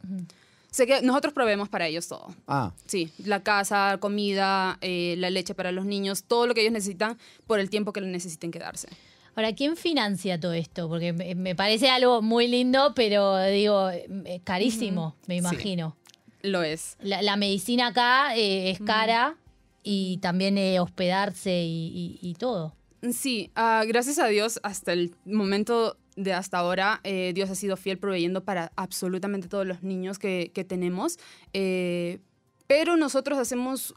Sé 0.72 0.86
que 0.86 1.02
nosotros 1.02 1.32
proveemos 1.32 1.68
para 1.68 1.86
ellos 1.86 2.08
todo. 2.08 2.34
Ah, 2.48 2.72
Sí, 2.86 3.12
la 3.24 3.42
casa, 3.44 3.98
comida, 4.00 4.78
eh, 4.80 5.14
la 5.18 5.30
leche 5.30 5.54
para 5.54 5.70
los 5.70 5.84
niños, 5.84 6.24
todo 6.24 6.48
lo 6.48 6.54
que 6.54 6.62
ellos 6.62 6.72
necesitan 6.72 7.16
por 7.46 7.60
el 7.60 7.70
tiempo 7.70 7.92
que 7.92 8.00
necesiten 8.00 8.50
quedarse. 8.50 8.88
Ahora, 9.36 9.54
¿quién 9.54 9.76
financia 9.76 10.40
todo 10.40 10.52
esto? 10.54 10.88
Porque 10.88 11.12
me, 11.12 11.54
parece 11.54 11.88
algo 11.88 12.20
muy 12.22 12.48
lindo, 12.48 12.92
pero 12.96 13.38
digo, 13.44 13.88
eh, 13.90 14.40
carísimo, 14.44 15.14
me 15.26 15.36
imagino. 15.36 15.94
Lo 16.42 16.62
es. 16.62 16.96
La, 17.00 17.22
la 17.22 17.36
medicina 17.36 17.88
acá 17.88 18.34
eh, 18.36 18.70
es 18.70 18.80
cara 18.80 19.36
y 19.84 20.16
también 20.18 20.58
eh, 20.58 20.80
hospedarse 20.80 21.62
y, 21.64 22.18
y- 22.22 22.30
y 22.30 22.34
todo. 22.34 22.74
Sí, 23.12 23.50
ah, 23.56 23.84
gracias 23.86 24.18
a 24.18 24.26
Dios, 24.28 24.60
hasta 24.62 24.92
el 24.92 25.14
momento 25.24 25.96
de 26.16 26.32
hasta 26.32 26.58
ahora, 26.58 27.00
eh, 27.04 27.32
Dios 27.34 27.48
ha 27.50 27.54
sido 27.54 27.76
fiel 27.76 27.98
proveyendo 27.98 28.44
para 28.44 28.70
absolutamente 28.76 29.48
todos 29.48 29.66
los 29.66 29.82
niños 29.82 30.18
que, 30.18 30.50
que 30.54 30.64
tenemos. 30.64 31.18
Eh, 31.52 32.18
pero 32.66 32.96
nosotros 32.96 33.38
hacemos 33.38 33.94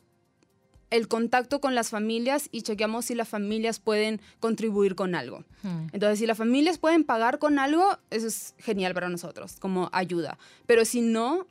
el 0.92 1.08
contacto 1.08 1.60
con 1.60 1.76
las 1.76 1.90
familias 1.90 2.48
y 2.52 2.62
chequeamos 2.62 3.06
si 3.06 3.16
las 3.16 3.28
familias 3.28 3.80
pueden 3.80 4.22
contribuir 4.40 4.96
con 4.96 5.16
algo. 5.16 5.44
Hmm. 5.64 5.88
Entonces, 5.92 6.20
si 6.20 6.26
las 6.26 6.38
familias 6.38 6.78
pueden 6.78 7.04
pagar 7.04 7.40
con 7.40 7.60
algo, 7.60 7.98
eso 8.12 8.28
es 8.28 8.54
genial 8.60 8.94
para 8.94 9.10
nosotros, 9.10 9.58
como 9.60 9.90
ayuda. 9.92 10.38
Pero 10.68 10.86
si 10.86 11.02
no, 11.02 11.48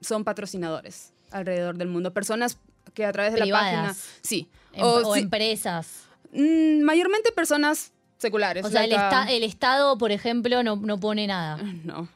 son 0.00 0.24
patrocinadores 0.24 1.12
alrededor 1.30 1.76
del 1.76 1.88
mundo. 1.88 2.12
Personas 2.12 2.58
que 2.94 3.04
a 3.04 3.12
través 3.12 3.32
de 3.32 3.38
la 3.40 3.44
Privadas. 3.44 3.74
página... 3.74 3.94
Sí. 4.22 4.48
Em- 4.72 4.82
O 4.82 5.08
o 5.08 5.14
si- 5.14 5.20
empresas. 5.20 6.04
Mm, 6.32 6.82
mayormente 6.82 7.30
personas 7.32 7.92
seculares. 8.24 8.64
O 8.64 8.70
sea, 8.70 8.84
el, 8.84 8.92
esta- 8.92 9.26
el 9.30 9.42
Estado, 9.44 9.96
por 9.98 10.10
ejemplo, 10.12 10.62
no, 10.62 10.76
no 10.76 10.98
pone 10.98 11.26
nada. 11.26 11.58
No. 11.84 12.08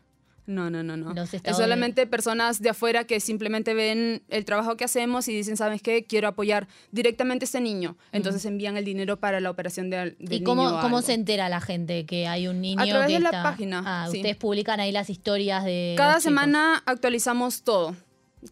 No, 0.47 0.71
no, 0.71 0.83
no, 0.83 0.97
no. 0.97 1.13
Es 1.23 1.57
solamente 1.59 2.07
personas 2.07 2.63
de 2.63 2.71
afuera 2.71 3.05
que 3.05 3.21
simplemente 3.21 3.75
ven 3.75 4.23
el 4.31 4.47
trabajo 4.47 4.79
que 4.79 4.85
hacemos 4.85 5.29
y 5.29 5.35
dicen, 5.37 5.59
¿sabes 5.59 5.83
qué? 5.83 6.05
Quiero 6.07 6.27
apoyar 6.27 6.69
directamente 6.91 7.45
a 7.45 7.47
este 7.47 7.61
niño. 7.61 7.99
Entonces 8.13 8.47
envían 8.47 8.79
el 8.79 8.85
dinero 8.87 9.19
para 9.19 9.41
la 9.41 9.51
operación 9.51 9.91
de, 9.91 10.17
del 10.19 10.41
¿Y 10.41 10.43
cómo, 10.43 10.71
niño 10.71 10.81
cómo 10.81 11.03
se 11.03 11.13
entera 11.13 11.51
la 11.51 11.61
gente 11.61 12.07
que 12.07 12.27
hay 12.27 12.49
un 12.49 12.63
niño? 12.63 12.81
A 12.83 12.87
través 12.87 13.09
que 13.09 13.13
de 13.13 13.21
la 13.21 13.29
está- 13.29 13.43
página, 13.43 13.83
Ah, 13.85 14.09
sí. 14.11 14.17
ustedes 14.17 14.37
publican 14.39 14.81
ahí 14.81 14.91
las 14.91 15.11
historias 15.11 15.65
de. 15.65 15.93
Cada 15.99 16.19
semana 16.19 16.83
actualizamos 16.87 17.63
todo. 17.63 17.95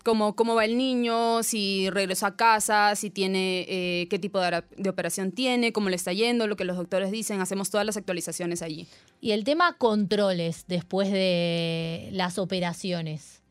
Como 0.02 0.34
cómo 0.34 0.54
va 0.54 0.64
el 0.64 0.76
niño, 0.76 1.42
si 1.42 1.88
regresó 1.90 2.26
a 2.26 2.36
casa, 2.36 2.94
si 2.96 3.10
tiene, 3.10 3.64
eh, 3.68 4.08
qué 4.10 4.18
tipo 4.18 4.40
de, 4.40 4.88
operación 4.88 5.32
tiene, 5.32 5.72
cómo 5.72 5.90
le 5.90 5.96
está 5.96 6.12
yendo, 6.12 6.46
lo 6.46 6.56
que 6.56 6.64
los 6.64 6.76
doctores 6.76 7.10
dicen. 7.10 7.40
Hacemos 7.40 7.70
todas 7.70 7.86
las 7.86 7.96
actualizaciones 7.96 8.62
allí. 8.62 8.88
Y 9.20 9.30
el 9.30 9.44
tema 9.44 9.74
controles 9.78 10.64
después 10.66 11.10
de 11.10 12.08
las 12.12 12.38
operaciones. 12.38 13.42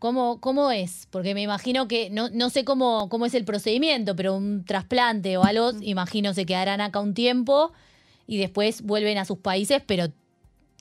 ¿Cómo, 0.00 0.40
¿Cómo 0.40 0.72
es? 0.72 1.06
Porque 1.12 1.32
me 1.32 1.42
imagino 1.42 1.86
que, 1.86 2.10
no, 2.10 2.28
no 2.28 2.50
sé 2.50 2.64
cómo, 2.64 3.08
cómo 3.08 3.24
es 3.24 3.34
el 3.34 3.44
procedimiento, 3.44 4.16
pero 4.16 4.34
un 4.34 4.64
trasplante 4.64 5.36
o 5.36 5.44
algo, 5.44 5.70
imagino 5.80 6.34
se 6.34 6.44
quedarán 6.44 6.80
acá 6.80 6.98
un 6.98 7.14
tiempo 7.14 7.72
y 8.26 8.38
después 8.38 8.82
vuelven 8.82 9.16
a 9.16 9.24
sus 9.24 9.38
países, 9.38 9.80
pero 9.86 10.06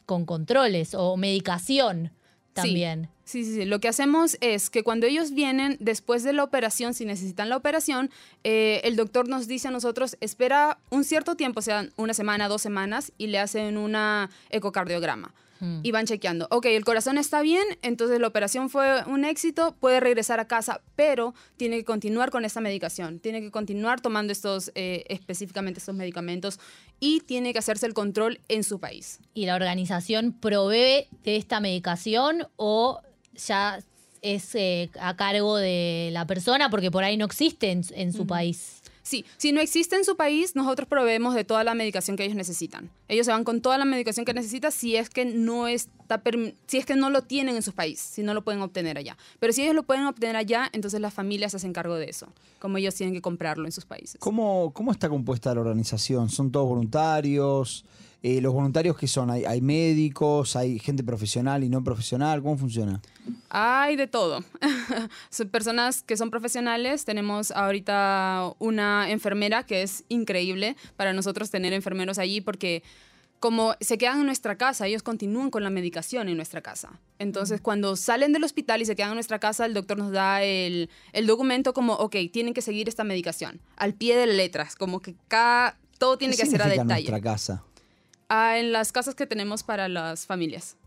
con 0.08 0.26
controles 0.26 0.96
o 0.96 1.18
medicación. 1.18 2.12
También. 2.54 3.10
Sí, 3.26 3.44
sí, 3.46 3.56
sí. 3.56 3.66
Lo 3.66 3.80
que 3.80 3.88
hacemos 3.88 4.38
es 4.42 4.70
que 4.70 4.84
cuando 4.84 5.08
ellos 5.08 5.32
vienen, 5.32 5.78
después 5.80 6.24
de 6.24 6.34
la 6.34 6.44
operación, 6.44 6.94
si 6.94 7.06
necesitan 7.06 7.50
la 7.50 7.58
operación, 7.58 8.12
eh, 8.44 8.82
el 8.84 8.96
doctor 8.96 9.28
nos 9.28 9.48
dice 9.48 9.70
a 9.70 9.72
nosotros, 9.72 10.18
espera 10.22 10.78
un 10.90 11.04
cierto 11.04 11.36
tiempo, 11.36 11.60
o 11.60 11.64
sea, 11.64 11.88
una 11.96 12.14
semana, 12.14 12.48
dos 12.48 12.62
semanas, 12.62 13.12
y 13.18 13.28
le 13.28 13.40
hacen 13.40 13.78
una 13.78 14.30
ecocardiograma. 14.50 15.34
Y 15.82 15.92
van 15.92 16.06
chequeando, 16.06 16.48
ok, 16.52 16.66
el 16.66 16.84
corazón 16.84 17.18
está 17.18 17.42
bien, 17.42 17.64
entonces 17.82 18.20
la 18.20 18.28
operación 18.28 18.70
fue 18.70 19.04
un 19.06 19.24
éxito, 19.24 19.76
puede 19.80 20.00
regresar 20.00 20.40
a 20.40 20.48
casa, 20.48 20.82
pero 20.96 21.34
tiene 21.58 21.78
que 21.78 21.86
continuar 21.86 22.32
con 22.32 22.44
esta 22.44 22.60
medicación, 22.60 23.20
tiene 23.20 23.42
que 23.42 23.52
continuar 23.52 24.02
tomando 24.02 24.34
estos, 24.34 24.72
eh, 24.76 25.06
específicamente 25.08 25.80
estos 25.80 25.96
medicamentos 25.96 26.60
y 27.00 27.22
tiene 27.22 27.54
que 27.54 27.60
hacerse 27.60 27.86
el 27.86 27.94
control 27.94 28.40
en 28.50 28.64
su 28.64 28.80
país. 28.80 29.20
¿Y 29.34 29.46
la 29.46 29.56
organización 29.56 30.34
provee 30.34 31.08
de 31.24 31.36
esta 31.38 31.60
medicación 31.60 32.48
o 32.56 33.02
ya 33.36 33.80
es 34.22 34.56
eh, 34.56 34.90
a 35.00 35.16
cargo 35.16 35.58
de 35.58 36.10
la 36.12 36.28
persona 36.28 36.70
porque 36.70 36.92
por 36.92 37.04
ahí 37.04 37.18
no 37.18 37.26
existe 37.26 37.72
en, 37.72 37.84
en 37.94 38.14
su 38.14 38.28
país? 38.28 38.83
Sí, 39.04 39.26
si 39.38 39.52
no 39.52 39.60
existe 39.60 39.98
en 39.98 40.06
su 40.06 40.16
país, 40.16 40.56
nosotros 40.56 40.88
proveemos 40.88 41.36
de 41.36 41.44
toda 41.44 41.64
la 41.66 41.76
medicación 41.76 42.16
que 42.16 42.24
ellos 42.24 42.38
necesitan. 42.38 42.90
Ellos 43.10 43.26
se 43.26 43.34
van 43.34 43.44
con 43.44 43.62
toda 43.62 43.78
la 43.78 43.86
medicación 43.86 44.26
que 44.26 44.34
necesitan 44.34 44.72
si 44.72 44.96
es 44.96 45.10
que 45.10 45.26
no 45.26 45.68
está 45.68 46.22
si 46.68 46.78
es 46.78 46.86
que 46.86 46.96
no 46.96 47.10
lo 47.10 47.24
tienen 47.24 47.56
en 47.56 47.62
su 47.62 47.74
país, 47.74 48.00
si 48.00 48.24
no 48.24 48.34
lo 48.34 48.44
pueden 48.44 48.62
obtener 48.62 48.98
allá. 48.98 49.18
Pero 49.40 49.52
si 49.52 49.62
ellos 49.64 49.76
lo 49.76 49.84
pueden 49.84 50.06
obtener 50.06 50.36
allá, 50.36 50.70
entonces 50.72 51.02
las 51.02 51.14
familias 51.14 51.52
se 51.52 51.58
hacen 51.58 51.74
cargo 51.74 51.96
de 51.96 52.10
eso, 52.10 52.28
como 52.60 52.78
ellos 52.78 52.96
tienen 52.96 53.14
que 53.14 53.22
comprarlo 53.22 53.66
en 53.66 53.72
sus 53.72 53.86
países. 53.86 54.16
¿Cómo, 54.20 54.72
cómo 54.74 54.92
está 54.92 55.10
compuesta 55.10 55.54
la 55.54 55.62
organización? 55.62 56.30
¿Son 56.30 56.52
todos 56.52 56.68
voluntarios? 56.68 57.84
Eh, 58.22 58.40
¿Los 58.40 58.54
voluntarios 58.54 58.98
qué 58.98 59.08
son? 59.08 59.30
¿Hay, 59.30 59.44
¿Hay 59.44 59.60
médicos? 59.60 60.56
¿Hay 60.56 60.80
gente 60.80 61.04
profesional 61.04 61.64
y 61.64 61.70
no 61.70 61.84
profesional? 61.84 62.42
¿Cómo 62.42 62.58
funciona? 62.58 63.02
Hay 63.56 63.96
de 63.96 64.08
todo. 64.08 64.44
son 65.30 65.50
personas 65.50 66.02
que 66.02 66.18
son 66.18 66.32
profesionales. 66.32 67.06
Tenemos 67.06 67.52
ahorita 67.52 68.52
una 68.58 69.12
enfermera 69.12 69.64
que 69.64 69.84
es 69.84 70.06
increíble 70.10 70.76
para 70.98 71.14
nosotros 71.14 71.52
tener 71.52 71.72
enfermeros 71.72 72.18
allí 72.18 72.42
porque 72.42 72.82
como 73.40 73.76
se 73.80 74.00
quedan 74.00 74.22
en 74.22 74.26
nuestra 74.26 74.58
casa, 74.58 74.88
ellos 74.88 75.04
continúan 75.04 75.52
con 75.52 75.64
la 75.64 75.70
medicación 75.70 76.30
en 76.30 76.38
nuestra 76.38 76.62
casa. 76.62 77.00
Entonces, 77.20 77.62
cuando 77.62 77.96
salen 77.96 78.34
del 78.34 78.44
hospital 78.44 78.82
y 78.82 78.86
se 78.86 78.96
quedan 78.96 79.10
en 79.10 79.16
nuestra 79.16 79.38
casa, 79.38 79.68
el 79.68 79.76
doctor 79.76 80.00
nos 80.00 80.12
da 80.12 80.42
el, 80.42 80.90
el 81.12 81.28
documento 81.28 81.74
como, 81.74 81.94
ok, 81.94 82.16
tienen 82.32 82.56
que 82.56 82.62
seguir 82.62 82.90
esta 82.90 83.04
medicación, 83.04 83.60
al 83.76 83.94
pie 83.94 84.16
de 84.16 84.28
letras, 84.28 84.76
como 84.76 85.02
que 85.02 85.14
cada, 85.28 85.78
todo 86.00 86.18
tiene 86.18 86.38
que 86.38 86.46
ser 86.46 86.62
a 86.64 86.68
detalle. 86.68 86.88
nuestra 86.88 87.22
casa? 87.22 87.64
Ah, 88.30 88.58
en 88.58 88.72
las 88.72 88.94
casas 88.94 89.14
que 89.14 89.28
tenemos 89.28 89.62
para 89.62 89.90
las 89.90 90.26
familias. 90.26 90.78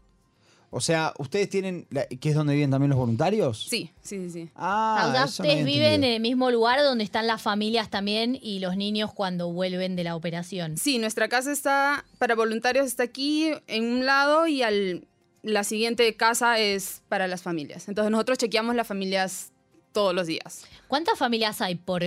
O 0.71 0.81
sea, 0.81 1.15
¿ustedes 1.19 1.49
tienen, 1.49 1.87
que 2.21 2.29
es 2.29 2.35
donde 2.35 2.55
viven 2.55 2.71
también 2.71 2.91
los 2.91 2.99
voluntarios? 2.99 3.67
Sí, 3.69 3.91
sí, 4.03 4.29
sí. 4.31 4.51
Ah, 4.57 5.07
o 5.09 5.13
sea, 5.13 5.25
eso 5.25 5.43
no 5.43 5.49
ustedes 5.49 5.63
había 5.63 5.65
viven 5.65 5.85
entendido. 5.87 6.09
en 6.09 6.15
el 6.15 6.21
mismo 6.21 6.51
lugar 6.51 6.81
donde 6.81 7.05
están 7.05 7.27
las 7.27 7.41
familias 7.41 7.89
también 7.89 8.39
y 8.41 8.59
los 8.59 8.77
niños 8.77 9.13
cuando 9.13 9.51
vuelven 9.53 9.97
de 9.97 10.05
la 10.05 10.17
operación. 10.17 10.77
Sí, 10.77 10.99
nuestra 10.99 11.29
casa 11.29 11.53
está, 11.53 12.05
para 12.19 12.35
voluntarios 12.35 12.87
está 12.87 13.05
aquí 13.05 13.53
en 13.67 13.85
un 13.85 14.07
lado 14.07 14.47
y 14.47 14.63
al, 14.63 15.07
la 15.43 15.65
siguiente 15.65 16.15
casa 16.17 16.59
es 16.59 17.03
para 17.09 17.29
las 17.29 17.43
familias. 17.43 17.89
Entonces 17.89 18.11
nosotros 18.11 18.39
chequeamos 18.39 18.75
las 18.75 18.87
familias 18.87 19.53
todos 19.93 20.15
los 20.15 20.27
días. 20.27 20.65
¿Cuántas 20.89 21.19
familias 21.19 21.61
hay 21.61 21.77
por, 21.77 22.03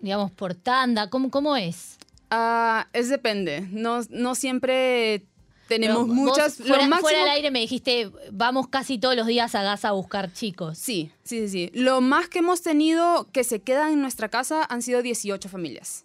digamos, 0.00 0.30
por 0.32 0.54
tanda? 0.54 1.10
¿Cómo, 1.10 1.30
cómo 1.30 1.56
es? 1.56 1.98
Ah, 2.30 2.88
es 2.92 3.08
depende. 3.08 3.66
No, 3.70 4.00
no 4.10 4.34
siempre 4.34 5.26
tenemos 5.68 6.04
Pero 6.04 6.14
muchas. 6.14 6.58
vos 6.58 6.66
fuera, 6.66 6.82
lo 6.82 6.88
máximo, 6.88 7.00
fuera 7.08 7.18
del 7.20 7.28
aire 7.28 7.50
me 7.52 7.60
dijiste, 7.60 8.10
vamos 8.32 8.66
casi 8.68 8.98
todos 8.98 9.14
los 9.14 9.26
días 9.26 9.54
a 9.54 9.62
Gaza 9.62 9.90
a 9.90 9.92
buscar 9.92 10.32
chicos. 10.32 10.78
Sí, 10.78 11.12
sí, 11.22 11.46
sí, 11.46 11.48
sí. 11.48 11.70
Lo 11.74 12.00
más 12.00 12.28
que 12.28 12.40
hemos 12.40 12.62
tenido 12.62 13.28
que 13.32 13.44
se 13.44 13.60
quedan 13.60 13.92
en 13.92 14.00
nuestra 14.00 14.28
casa 14.28 14.66
han 14.68 14.82
sido 14.82 15.02
18 15.02 15.48
familias. 15.48 16.04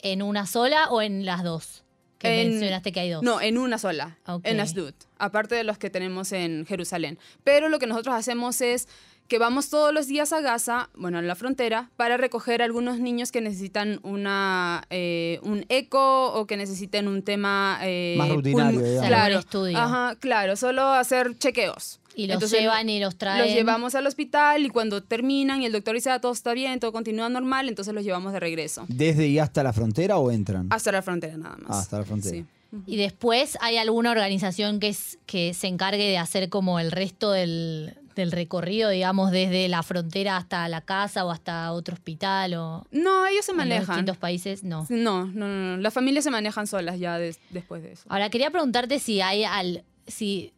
¿En 0.00 0.20
una 0.22 0.46
sola 0.46 0.88
o 0.90 1.00
en 1.00 1.24
las 1.24 1.42
dos? 1.42 1.84
Que 2.18 2.42
En- 2.42 2.50
mencionaste 2.50 2.92
que 2.92 3.00
hay 3.00 3.10
dos. 3.10 3.22
No, 3.22 3.40
en 3.40 3.58
una 3.58 3.76
sola, 3.78 4.16
en 4.42 4.60
Asdod, 4.60 4.94
aparte 5.18 5.54
de 5.54 5.64
los 5.64 5.76
que 5.78 5.90
tenemos 5.90 6.32
en 6.32 6.64
Jerusalén. 6.66 7.18
Pero 7.44 7.68
lo 7.68 7.78
que 7.78 7.86
nosotros 7.86 8.14
hacemos 8.14 8.60
es 8.62 8.88
que 9.28 9.38
vamos 9.38 9.70
todos 9.70 9.92
los 9.92 10.06
días 10.06 10.32
a 10.32 10.40
Gaza, 10.40 10.88
bueno, 10.94 11.18
a 11.18 11.22
la 11.22 11.34
frontera, 11.34 11.90
para 11.96 12.16
recoger 12.16 12.62
algunos 12.62 13.00
niños 13.00 13.32
que 13.32 13.40
necesitan 13.40 13.98
una, 14.04 14.84
eh, 14.88 15.40
un 15.42 15.66
eco 15.68 16.32
o 16.32 16.46
que 16.46 16.56
necesiten 16.56 17.08
un 17.08 17.22
tema... 17.22 17.80
eh, 17.82 18.14
Más 18.16 18.30
rutinario, 18.30 18.80
digamos. 18.80 19.06
Claro, 19.08 19.24
Algún 19.24 19.38
estudio. 19.40 19.78
Ajá, 19.78 20.14
claro, 20.20 20.54
solo 20.56 20.84
hacer 20.92 21.36
chequeos. 21.38 21.98
Y 22.18 22.26
los 22.28 22.34
Entonces, 22.36 22.60
llevan 22.60 22.88
y 22.88 22.98
los 22.98 23.16
traen. 23.16 23.42
Los 23.44 23.54
llevamos 23.54 23.94
al 23.94 24.06
hospital 24.06 24.64
y 24.64 24.70
cuando 24.70 25.02
terminan 25.02 25.60
y 25.60 25.66
el 25.66 25.72
doctor 25.72 25.94
dice, 25.94 26.10
ah, 26.10 26.18
todo 26.18 26.32
está 26.32 26.54
bien, 26.54 26.80
todo 26.80 26.90
continúa 26.90 27.28
normal, 27.28 27.68
entonces 27.68 27.92
los 27.92 28.04
llevamos 28.04 28.32
de 28.32 28.40
regreso. 28.40 28.86
¿Desde 28.88 29.26
y 29.28 29.38
hasta 29.38 29.62
la 29.62 29.72
frontera 29.74 30.16
o 30.16 30.30
entran? 30.30 30.66
Hasta 30.70 30.90
la 30.92 31.02
frontera 31.02 31.36
nada 31.36 31.56
más. 31.58 31.70
Ah, 31.70 31.78
hasta 31.80 31.98
la 31.98 32.04
frontera. 32.04 32.34
Sí. 32.36 32.44
Y 32.86 32.96
después 32.96 33.58
hay 33.60 33.76
alguna 33.76 34.10
organización 34.12 34.80
que, 34.80 34.88
es, 34.88 35.18
que 35.26 35.52
se 35.54 35.66
encargue 35.66 36.08
de 36.08 36.18
hacer 36.18 36.48
como 36.48 36.80
el 36.80 36.90
resto 36.90 37.30
del, 37.32 37.94
del 38.16 38.32
recorrido, 38.32 38.88
digamos, 38.90 39.30
desde 39.30 39.68
la 39.68 39.82
frontera 39.82 40.36
hasta 40.38 40.66
la 40.68 40.80
casa 40.80 41.24
o 41.26 41.30
hasta 41.30 41.70
otro 41.72 41.94
hospital 41.94 42.54
o 42.54 42.86
No, 42.92 43.26
ellos 43.26 43.44
se 43.44 43.52
en 43.52 43.58
los 43.58 43.66
manejan. 43.66 43.86
distintos 43.88 44.16
países. 44.16 44.64
No. 44.64 44.86
No, 44.88 45.26
no, 45.26 45.48
no, 45.48 45.76
no. 45.76 45.76
Las 45.76 45.92
familias 45.94 46.24
se 46.24 46.30
manejan 46.30 46.66
solas 46.66 46.98
ya 46.98 47.18
des- 47.18 47.38
después 47.50 47.82
de 47.82 47.92
eso. 47.92 48.04
Ahora 48.08 48.30
quería 48.30 48.50
preguntarte 48.50 48.98
si 48.98 49.20
hay 49.20 49.44
al, 49.44 49.84
si 50.06 50.52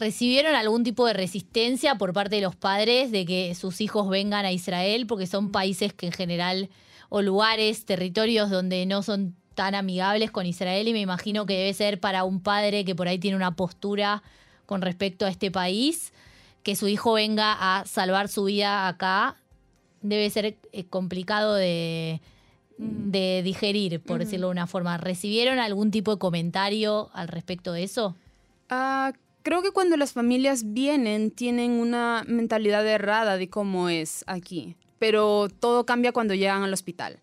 recibieron 0.00 0.54
algún 0.54 0.82
tipo 0.82 1.06
de 1.06 1.12
resistencia 1.12 1.96
por 1.96 2.14
parte 2.14 2.36
de 2.36 2.42
los 2.42 2.56
padres 2.56 3.12
de 3.12 3.26
que 3.26 3.54
sus 3.54 3.82
hijos 3.82 4.08
vengan 4.08 4.46
a 4.46 4.50
Israel, 4.50 5.06
porque 5.06 5.26
son 5.26 5.52
países 5.52 5.92
que 5.92 6.06
en 6.06 6.12
general, 6.12 6.70
o 7.10 7.20
lugares, 7.20 7.84
territorios 7.84 8.50
donde 8.50 8.86
no 8.86 9.02
son 9.02 9.36
tan 9.54 9.74
amigables 9.74 10.30
con 10.30 10.46
Israel, 10.46 10.88
y 10.88 10.94
me 10.94 11.00
imagino 11.00 11.44
que 11.44 11.58
debe 11.58 11.74
ser 11.74 12.00
para 12.00 12.24
un 12.24 12.40
padre 12.40 12.84
que 12.86 12.94
por 12.94 13.08
ahí 13.08 13.18
tiene 13.18 13.36
una 13.36 13.54
postura 13.54 14.22
con 14.64 14.80
respecto 14.80 15.26
a 15.26 15.28
este 15.28 15.50
país, 15.50 16.14
que 16.62 16.76
su 16.76 16.88
hijo 16.88 17.12
venga 17.12 17.56
a 17.58 17.84
salvar 17.84 18.28
su 18.28 18.44
vida 18.44 18.88
acá, 18.88 19.36
debe 20.00 20.30
ser 20.30 20.56
eh, 20.72 20.84
complicado 20.84 21.54
de, 21.54 22.22
de 22.78 23.42
digerir, 23.42 24.00
por 24.00 24.20
decirlo 24.20 24.46
de 24.46 24.52
una 24.52 24.66
forma. 24.66 24.96
¿Recibieron 24.96 25.58
algún 25.58 25.90
tipo 25.90 26.12
de 26.12 26.18
comentario 26.18 27.10
al 27.12 27.28
respecto 27.28 27.74
de 27.74 27.82
eso? 27.82 28.16
Ah, 28.70 29.12
creo 29.42 29.62
que 29.62 29.70
cuando 29.70 29.96
las 29.96 30.12
familias 30.12 30.72
vienen 30.72 31.30
tienen 31.30 31.72
una 31.72 32.24
mentalidad 32.26 32.86
errada 32.86 33.36
de 33.36 33.48
cómo 33.48 33.88
es 33.88 34.24
aquí, 34.26 34.76
pero 34.98 35.48
todo 35.48 35.86
cambia 35.86 36.12
cuando 36.12 36.34
llegan 36.34 36.62
al 36.62 36.72
hospital, 36.72 37.20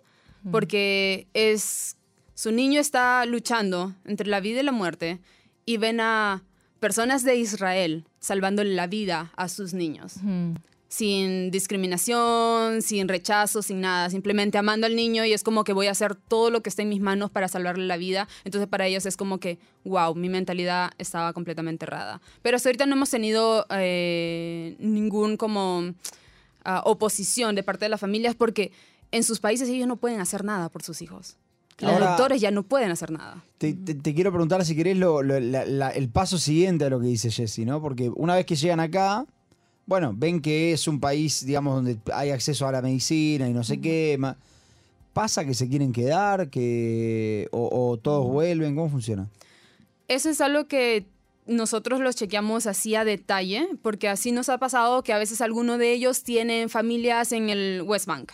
porque 0.52 1.28
es 1.34 1.98
su 2.34 2.52
niño 2.52 2.80
está 2.80 3.26
luchando 3.26 3.96
entre 4.06 4.28
la 4.28 4.40
vida 4.40 4.60
y 4.60 4.64
la 4.64 4.72
muerte 4.72 5.20
y 5.66 5.78
ven 5.78 6.00
a 6.00 6.44
personas 6.80 7.24
de 7.24 7.36
Israel 7.36 8.06
salvándole 8.20 8.76
la 8.76 8.88
vida 8.88 9.32
a 9.36 9.50
sus 9.50 9.74
niños. 9.74 10.18
Sin 10.90 11.52
discriminación, 11.52 12.82
sin 12.82 13.08
rechazo, 13.08 13.62
sin 13.62 13.82
nada, 13.82 14.10
simplemente 14.10 14.58
amando 14.58 14.88
al 14.88 14.96
niño 14.96 15.26
y 15.26 15.34
es 15.34 15.44
como 15.44 15.64
que 15.64 15.74
voy 15.74 15.88
a 15.88 15.92
hacer 15.92 16.16
todo 16.16 16.50
lo 16.50 16.62
que 16.62 16.70
esté 16.70 16.84
en 16.84 16.90
mis 16.90 17.02
manos 17.02 17.30
para 17.32 17.48
salvarle 17.48 17.86
la 17.86 17.98
vida. 17.98 18.28
Entonces 18.46 18.68
para 18.70 18.88
ellos 18.88 19.06
es 19.06 19.18
como 19.18 19.40
que, 19.40 19.60
wow, 19.84 20.16
mi 20.16 20.30
mentalidad 20.30 20.92
estaba 20.98 21.34
completamente 21.34 21.86
errada. 21.86 22.22
Pero 22.42 22.56
hasta 22.58 22.70
ahorita 22.70 22.86
no 22.86 22.96
hemos 22.96 23.10
tenido 23.10 23.66
eh, 23.70 24.76
ningún 24.80 25.36
como 25.38 25.94
ah, 26.64 26.82
oposición 26.86 27.56
de 27.56 27.64
parte 27.64 27.86
de 27.86 27.90
las 27.90 28.00
familias 28.00 28.36
porque 28.36 28.72
en 29.12 29.24
sus 29.24 29.40
países 29.40 29.68
ellos 29.70 29.88
no 29.88 29.98
pueden 29.98 30.20
hacer 30.22 30.44
nada 30.44 30.70
por 30.70 30.84
sus 30.84 31.02
hijos. 31.02 31.38
Los 31.80 31.92
Ahora- 31.92 32.08
doctores 32.10 32.42
ya 32.42 32.50
no 32.50 32.64
pueden 32.64 32.90
hacer 32.92 33.12
nada. 33.12 33.44
Te, 33.60 33.74
te- 33.74 33.94
te 33.94 34.14
quiero 34.16 34.32
preguntar 34.32 34.66
si 34.66 34.76
querés 34.76 34.98
lo- 34.98 35.22
lo- 35.22 35.40
la- 35.40 35.66
la- 35.66 35.90
el 35.92 36.10
paso 36.10 36.38
siguiente 36.40 36.86
a 36.86 36.90
lo 36.90 37.00
que 37.00 37.08
dice 37.08 37.30
Jesse, 37.30 37.60
¿no? 37.60 37.82
Porque 37.82 38.10
una 38.16 38.36
vez 38.36 38.46
que 38.48 38.56
llegan 38.56 38.80
acá, 38.80 39.26
bueno, 39.88 40.14
ven 40.16 40.40
que 40.42 40.74
es 40.74 40.88
un 40.88 41.00
país, 41.00 41.44
digamos, 41.46 41.74
donde 41.76 41.98
hay 42.14 42.30
acceso 42.30 42.68
a 42.68 42.72
la 42.72 42.82
medicina 42.84 43.50
y 43.50 43.54
no 43.54 43.64
sé 43.64 43.80
qué. 43.82 44.18
ma- 44.20 44.38
¿Pasa 45.14 45.44
que 45.46 45.56
se 45.56 45.68
quieren 45.68 45.92
quedar? 45.94 46.50
que 46.52 47.48
o, 47.52 47.90
o 47.92 47.98
todos 47.98 48.28
vuelven? 48.32 48.76
¿Cómo 48.76 48.90
funciona? 48.90 49.28
Eso 50.08 50.30
es 50.30 50.40
algo 50.42 50.68
que 50.68 51.06
nosotros 51.48 52.02
los 52.02 52.16
chequeamos 52.16 52.68
así 52.68 52.94
a 52.96 53.04
detalle, 53.06 53.68
porque 53.82 54.10
así 54.10 54.32
nos 54.32 54.50
ha 54.50 54.58
pasado 54.60 55.02
que 55.02 55.14
a 55.14 55.18
veces 55.18 55.42
alguno 55.42 55.78
de 55.80 55.92
ellos 55.94 56.22
tienen 56.24 56.70
familias 56.70 57.32
en 57.32 57.50
el 57.50 57.82
West 57.84 58.06
Bank, 58.06 58.32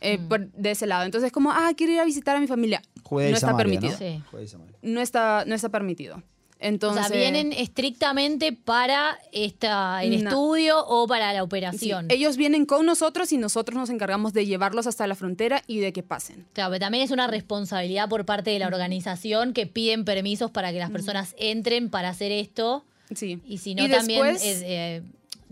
eh, 0.00 0.18
por- 0.28 0.50
de 0.52 0.70
ese 0.70 0.86
lado. 0.86 1.04
Entonces, 1.04 1.32
como, 1.32 1.50
ah, 1.52 1.72
quiero 1.76 1.92
ir 1.92 2.00
a 2.00 2.04
visitar 2.04 2.36
a 2.36 2.40
mi 2.40 2.46
familia. 2.46 2.80
Judea 3.02 3.28
y 3.28 3.30
no 3.32 3.36
está 3.36 3.48
Samaria, 3.48 3.80
permitido. 3.80 3.98
Sí. 3.98 4.46
Samaria. 4.48 4.76
No 4.82 5.00
está, 5.00 5.44
no 5.46 5.54
está 5.54 5.68
permitido. 5.68 6.22
Entonces, 6.62 7.04
o 7.06 7.08
sea, 7.08 7.16
vienen 7.16 7.52
estrictamente 7.52 8.52
para 8.52 9.18
esta, 9.32 10.02
el 10.04 10.22
No. 10.24 10.30
estudio 10.30 10.86
o 10.86 11.06
para 11.06 11.32
la 11.32 11.40
sí, 11.40 11.44
operación. 11.44 12.06
ellos 12.08 12.36
vienen 12.36 12.66
con 12.66 12.86
nosotros 12.86 13.32
y 13.32 13.38
nosotros 13.38 13.76
nos 13.76 13.90
encargamos 13.90 14.32
de 14.32 14.46
llevarlos 14.46 14.86
hasta 14.86 15.06
la 15.06 15.14
frontera 15.14 15.62
y 15.66 15.78
de 15.80 15.92
que 15.92 16.02
pasen. 16.02 16.46
Claro, 16.52 16.70
pero 16.70 16.80
también 16.80 17.04
es 17.04 17.10
una 17.10 17.26
responsabilidad 17.26 18.08
por 18.08 18.24
parte 18.24 18.50
de 18.50 18.58
la 18.58 18.68
organización 18.68 19.52
que 19.52 19.66
piden 19.66 20.04
permisos 20.04 20.50
para 20.50 20.72
que 20.72 20.78
las 20.78 20.90
personas 20.90 21.34
entren 21.38 21.90
para 21.90 22.08
hacer 22.10 22.32
esto. 22.32 22.84
Sí. 23.14 23.40
Y 23.46 23.58
si 23.58 23.74
no, 23.74 23.84
Y 23.84 23.90
también, 23.90 24.22
después- 24.22 24.62
eh, 24.64 25.02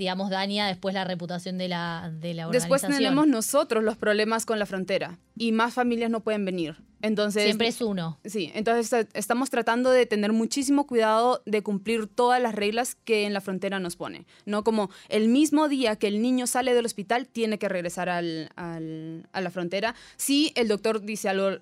digamos, 0.00 0.30
daña 0.30 0.66
después 0.66 0.94
la 0.94 1.04
reputación 1.04 1.58
de 1.58 1.68
la, 1.68 2.10
de 2.10 2.32
la 2.32 2.48
Después 2.48 2.82
organización. 2.82 3.10
tenemos 3.10 3.26
nosotros 3.28 3.84
los 3.84 3.98
problemas 3.98 4.46
con 4.46 4.58
la 4.58 4.64
frontera 4.64 5.18
y 5.36 5.52
más 5.52 5.74
familias 5.74 6.10
no 6.10 6.20
pueden 6.20 6.46
venir. 6.46 6.76
Entonces, 7.02 7.44
Siempre 7.44 7.68
es 7.68 7.80
uno. 7.82 8.18
Sí, 8.24 8.50
entonces 8.54 9.06
estamos 9.12 9.50
tratando 9.50 9.90
de 9.90 10.06
tener 10.06 10.32
muchísimo 10.32 10.86
cuidado 10.86 11.42
de 11.44 11.62
cumplir 11.62 12.06
todas 12.06 12.40
las 12.40 12.54
reglas 12.54 12.94
que 13.04 13.26
en 13.26 13.34
la 13.34 13.40
frontera 13.42 13.78
nos 13.78 13.96
pone. 13.96 14.26
No 14.46 14.64
como 14.64 14.90
el 15.10 15.28
mismo 15.28 15.68
día 15.68 15.96
que 15.96 16.08
el 16.08 16.22
niño 16.22 16.46
sale 16.46 16.72
del 16.74 16.86
hospital 16.86 17.26
tiene 17.26 17.58
que 17.58 17.68
regresar 17.68 18.08
al- 18.08 18.48
al- 18.56 19.28
a 19.32 19.40
la 19.42 19.50
frontera. 19.50 19.94
Si 20.16 20.52
el 20.56 20.66
doctor 20.68 21.02
dice 21.02 21.28
algo, 21.28 21.58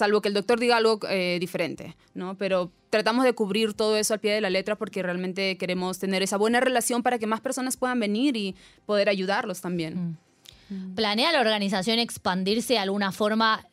salvo 0.00 0.20
que 0.20 0.28
el 0.28 0.34
doctor 0.34 0.58
diga 0.58 0.76
algo 0.78 0.98
eh, 1.08 1.36
diferente, 1.38 1.94
¿no? 2.14 2.36
Pero 2.36 2.72
tratamos 2.88 3.24
de 3.24 3.34
cubrir 3.34 3.74
todo 3.74 3.96
eso 3.96 4.14
al 4.14 4.20
pie 4.20 4.32
de 4.32 4.40
la 4.40 4.50
letra 4.50 4.76
porque 4.76 5.02
realmente 5.02 5.56
queremos 5.58 5.98
tener 5.98 6.22
esa 6.22 6.38
buena 6.38 6.58
relación 6.58 7.02
para 7.02 7.18
que 7.18 7.26
más 7.26 7.40
personas 7.40 7.76
puedan 7.76 8.00
venir 8.00 8.36
y 8.36 8.56
poder 8.86 9.08
ayudarlos 9.08 9.60
también. 9.60 10.18
¿Planea 10.96 11.32
la 11.32 11.40
organización 11.40 11.98
expandirse 11.98 12.74
de 12.74 12.78
alguna 12.78 13.12
forma, 13.12 13.66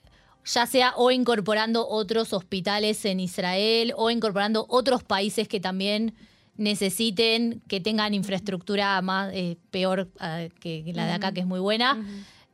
ya 0.46 0.66
sea 0.66 0.94
o 0.98 1.12
incorporando 1.12 1.88
otros 1.88 2.34
hospitales 2.34 3.06
en 3.06 3.20
Israel 3.20 3.94
o 3.96 4.10
incorporando 4.10 4.66
otros 4.68 5.04
países 5.04 5.48
que 5.48 5.60
también 5.60 6.14
necesiten, 6.58 7.62
que 7.68 7.80
tengan 7.80 8.14
infraestructura 8.14 9.02
más 9.02 9.32
eh, 9.34 9.58
peor 9.72 10.10
eh, 10.22 10.50
que 10.60 10.84
que 10.84 10.94
la 10.94 11.06
de 11.06 11.14
acá, 11.14 11.32
que 11.32 11.42
es 11.42 11.48
muy 11.48 11.60
buena? 11.60 12.04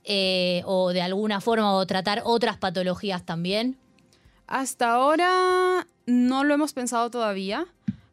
Eh, 0.05 0.63
o 0.65 0.91
de 0.91 1.01
alguna 1.01 1.39
forma, 1.39 1.73
o 1.73 1.85
tratar 1.85 2.21
otras 2.25 2.57
patologías 2.57 3.25
también. 3.25 3.77
Hasta 4.47 4.91
ahora 4.91 5.87
no 6.05 6.43
lo 6.43 6.53
hemos 6.53 6.73
pensado 6.73 7.09
todavía, 7.09 7.65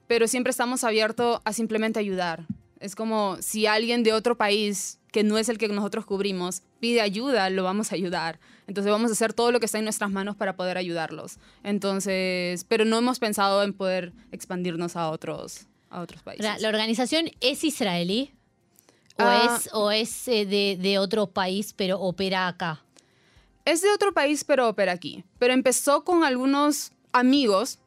pero 0.07 0.29
siempre 0.29 0.51
estamos 0.51 0.85
abiertos 0.85 1.41
a 1.45 1.53
simplemente 1.53 1.99
ayudar. 1.99 2.47
Es 2.79 2.95
como 2.95 3.37
si 3.41 3.67
alguien 3.67 4.03
de 4.03 4.13
otro 4.13 4.37
país 4.37 4.99
que 5.13 5.25
no 5.25 5.39
es 5.39 5.49
el 5.49 5.59
que 5.59 5.69
nosotros 5.69 6.07
cubrimos 6.07 6.63
pide 6.79 7.01
ayuda, 7.01 7.51
lo 7.51 7.65
vamos 7.65 7.93
a 7.93 7.97
ayudar. 7.97 8.39
Entonces 8.67 8.93
vamos 8.93 9.11
a 9.11 9.15
hacer 9.15 9.33
todo 9.33 9.51
lo 9.51 9.59
que 9.59 9.67
está 9.67 9.79
en 9.79 9.85
nuestras 9.85 10.11
manos 10.11 10.37
para 10.37 10.55
poder 10.55 10.79
ayudarlos. 10.79 11.39
Entonces, 11.65 12.65
pero 12.69 12.85
no 12.85 12.99
hemos 12.99 13.19
pensado 13.19 13.63
en 13.65 13.73
poder 13.73 14.13
expandirnos 14.31 14.95
a 14.97 15.11
otros, 15.11 15.67
a 15.91 16.01
otros 16.01 16.23
países. 16.23 16.45
¿La, 16.45 16.59
la 16.59 16.69
organización 16.69 17.31
es 17.41 17.65
israelí? 17.65 18.33
¿O 19.23 19.27
Ah. 19.27 19.57
es, 19.59 19.69
o 19.73 19.91
es 19.91 20.29
eh, 20.29 20.47
de, 20.47 20.77
de 20.81 20.99
otro 20.99 21.27
país, 21.29 21.73
pero 21.77 22.00
opera 22.00 22.49
acá? 22.49 22.83
Es 23.65 23.83
de 23.83 23.91
otro 23.93 24.12
país, 24.12 24.43
pero 24.45 24.69
opera 24.69 24.93
aquí. 24.93 25.25
Pero 25.39 25.53
empezó 25.55 26.03
con 26.05 26.25
algunos 26.25 26.93
amigos 27.12 27.79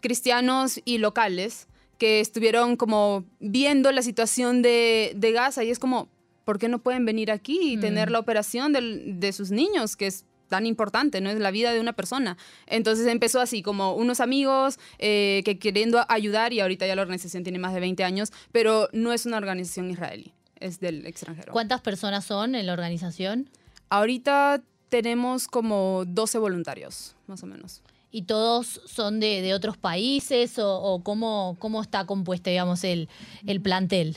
cristianos 0.00 0.80
y 0.84 0.98
locales 0.98 1.66
que 1.98 2.20
estuvieron 2.20 2.76
como 2.76 3.24
viendo 3.40 3.90
la 3.90 4.02
situación 4.02 4.62
de, 4.62 5.12
de 5.16 5.32
Gaza 5.32 5.64
y 5.64 5.70
es 5.70 5.78
como, 5.80 6.08
¿por 6.44 6.58
qué 6.58 6.68
no 6.68 6.78
pueden 6.78 7.04
venir 7.04 7.30
aquí 7.32 7.58
y 7.72 7.76
tener 7.76 8.10
la 8.10 8.20
operación 8.20 8.72
del- 8.72 9.18
de 9.18 9.32
sus 9.32 9.50
niños, 9.50 9.96
que 9.96 10.06
es 10.06 10.24
tan 10.48 10.64
importante, 10.64 11.20
no 11.20 11.28
es 11.28 11.38
la 11.38 11.50
vida 11.50 11.72
de 11.72 11.80
una 11.80 11.92
persona? 11.94 12.36
Entonces 12.68 13.06
empezó 13.08 13.40
así, 13.40 13.62
como 13.62 13.94
unos 13.96 14.20
amigos 14.20 14.78
eh, 15.00 15.42
que 15.44 15.58
queriendo 15.58 16.04
ayudar 16.08 16.52
y 16.52 16.60
ahorita 16.60 16.86
ya 16.86 16.94
la 16.94 17.02
organización 17.02 17.42
tiene 17.42 17.58
más 17.58 17.74
de 17.74 17.80
20 17.80 18.04
años, 18.04 18.32
pero 18.52 18.88
no 18.92 19.12
es 19.12 19.26
una 19.26 19.36
organización 19.38 19.90
israelí, 19.90 20.32
es 20.60 20.80
del 20.80 21.06
extranjero. 21.06 21.52
¿Cuántas 21.52 21.80
personas 21.80 22.24
son 22.24 22.54
en 22.54 22.66
la 22.66 22.72
organización? 22.72 23.48
Ahorita 23.90 24.62
tenemos 24.88 25.48
como 25.48 26.04
12 26.06 26.38
voluntarios, 26.38 27.14
más 27.26 27.42
o 27.42 27.46
menos. 27.46 27.82
¿Y 28.10 28.22
todos 28.22 28.80
son 28.86 29.20
de, 29.20 29.42
de 29.42 29.52
otros 29.52 29.76
países 29.76 30.58
o, 30.58 30.80
o 30.80 31.02
cómo, 31.02 31.56
cómo 31.58 31.82
está 31.82 32.06
compuesto, 32.06 32.48
digamos, 32.48 32.82
el, 32.84 33.08
el 33.46 33.60
plantel? 33.60 34.16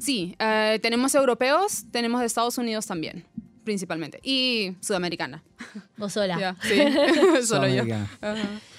Sí, 0.00 0.34
eh, 0.38 0.78
tenemos 0.82 1.14
europeos, 1.14 1.84
tenemos 1.90 2.20
de 2.20 2.26
Estados 2.26 2.58
Unidos 2.58 2.86
también, 2.86 3.24
principalmente. 3.64 4.20
Y 4.22 4.74
sudamericana. 4.80 5.42
¿Vos 5.96 6.12
sola? 6.12 6.36
Ya, 6.40 6.56
sí, 6.62 6.80
solo 7.46 7.68
yo. 7.68 7.84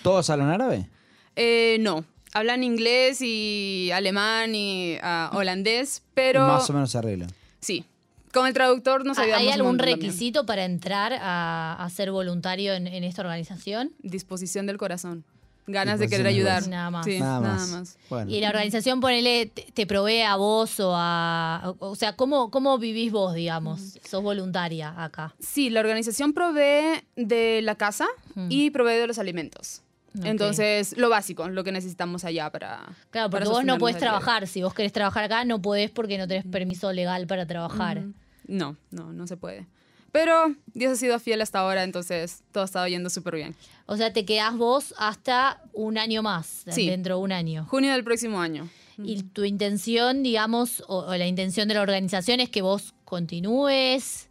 ¿Todos 0.03 0.29
hablan 0.29 0.49
árabe? 0.49 0.89
Eh, 1.35 1.77
no, 1.79 2.03
hablan 2.33 2.63
inglés 2.63 3.19
y 3.21 3.89
alemán 3.93 4.53
y 4.55 4.97
ah, 5.01 5.31
holandés, 5.33 6.03
pero 6.13 6.47
Más 6.47 6.69
o 6.69 6.73
menos 6.73 6.91
se 6.91 6.97
arreglan. 6.97 7.29
sí, 7.59 7.85
con 8.33 8.45
el 8.45 8.53
traductor 8.53 9.05
nos 9.05 9.17
ayudamos 9.17 9.41
¿Hay 9.41 9.47
un 9.47 9.53
algún 9.53 9.67
montón 9.71 9.87
también. 9.89 10.07
requisito 10.07 10.45
para 10.45 10.63
entrar 10.65 11.13
a, 11.19 11.73
a 11.83 11.89
ser 11.89 12.11
voluntario 12.11 12.73
en, 12.73 12.85
en 12.85 13.03
esta 13.03 13.21
organización? 13.23 13.91
Disposición 14.03 14.67
del 14.67 14.77
corazón, 14.77 15.23
ganas 15.65 15.99
de 15.99 16.07
querer 16.09 16.27
ayudar. 16.27 16.67
Nada 16.67 16.91
más. 16.91 17.05
Sí, 17.05 17.19
Nada 17.19 17.39
nada 17.39 17.55
más. 17.55 17.69
más. 17.69 17.97
Bueno. 18.07 18.29
Y 18.31 18.39
la 18.39 18.49
organización, 18.49 18.99
ponele, 19.01 19.47
te, 19.47 19.63
te 19.73 19.87
provee 19.87 20.21
a 20.21 20.35
vos 20.35 20.79
o 20.79 20.93
a... 20.95 21.73
O 21.79 21.95
sea, 21.95 22.15
¿cómo, 22.15 22.51
cómo 22.51 22.77
vivís 22.77 23.11
vos, 23.11 23.33
digamos? 23.33 23.97
Sos 24.07 24.21
voluntaria 24.21 24.93
acá. 25.03 25.33
Sí, 25.39 25.71
la 25.71 25.79
organización 25.79 26.33
provee 26.33 27.01
de 27.15 27.61
la 27.63 27.73
casa 27.75 28.05
y 28.49 28.69
provee 28.69 28.93
de 28.97 29.07
los 29.07 29.17
alimentos. 29.17 29.81
Entonces, 30.23 30.97
lo 30.97 31.09
básico, 31.09 31.47
lo 31.49 31.63
que 31.63 31.71
necesitamos 31.71 32.23
allá 32.25 32.49
para. 32.49 32.83
Claro, 33.11 33.29
para 33.29 33.45
porque 33.45 33.49
vos 33.57 33.65
no 33.65 33.77
podés 33.77 33.97
trabajar. 33.97 34.47
Si 34.47 34.61
vos 34.63 34.73
querés 34.73 34.91
trabajar 34.91 35.25
acá, 35.25 35.45
no 35.45 35.61
podés 35.61 35.91
porque 35.91 36.17
no 36.17 36.27
tenés 36.27 36.45
permiso 36.45 36.91
legal 36.91 37.27
para 37.27 37.45
trabajar. 37.45 38.03
No, 38.47 38.75
no, 38.91 39.13
no 39.13 39.27
se 39.27 39.37
puede. 39.37 39.67
Pero 40.11 40.55
Dios 40.73 40.93
ha 40.93 40.95
sido 40.95 41.19
fiel 41.19 41.39
hasta 41.41 41.59
ahora, 41.59 41.83
entonces 41.83 42.41
todo 42.51 42.63
ha 42.63 42.65
estado 42.65 42.87
yendo 42.87 43.11
súper 43.11 43.35
bien. 43.35 43.55
O 43.85 43.95
sea, 43.95 44.11
te 44.11 44.25
quedás 44.25 44.57
vos 44.57 44.95
hasta 44.97 45.61
un 45.73 45.99
año 45.99 46.23
más, 46.23 46.63
Sí. 46.67 46.89
dentro 46.89 47.17
de 47.17 47.21
un 47.21 47.31
año. 47.31 47.65
Junio 47.69 47.91
del 47.91 48.03
próximo 48.03 48.41
año. 48.41 48.67
Y 49.01 49.21
tu 49.21 49.43
intención, 49.45 50.23
digamos, 50.23 50.83
o, 50.87 51.05
o 51.05 51.15
la 51.15 51.27
intención 51.27 51.67
de 51.67 51.75
la 51.75 51.81
organización 51.83 52.39
es 52.39 52.49
que 52.49 52.63
vos 52.63 52.95
continúes, 53.05 54.29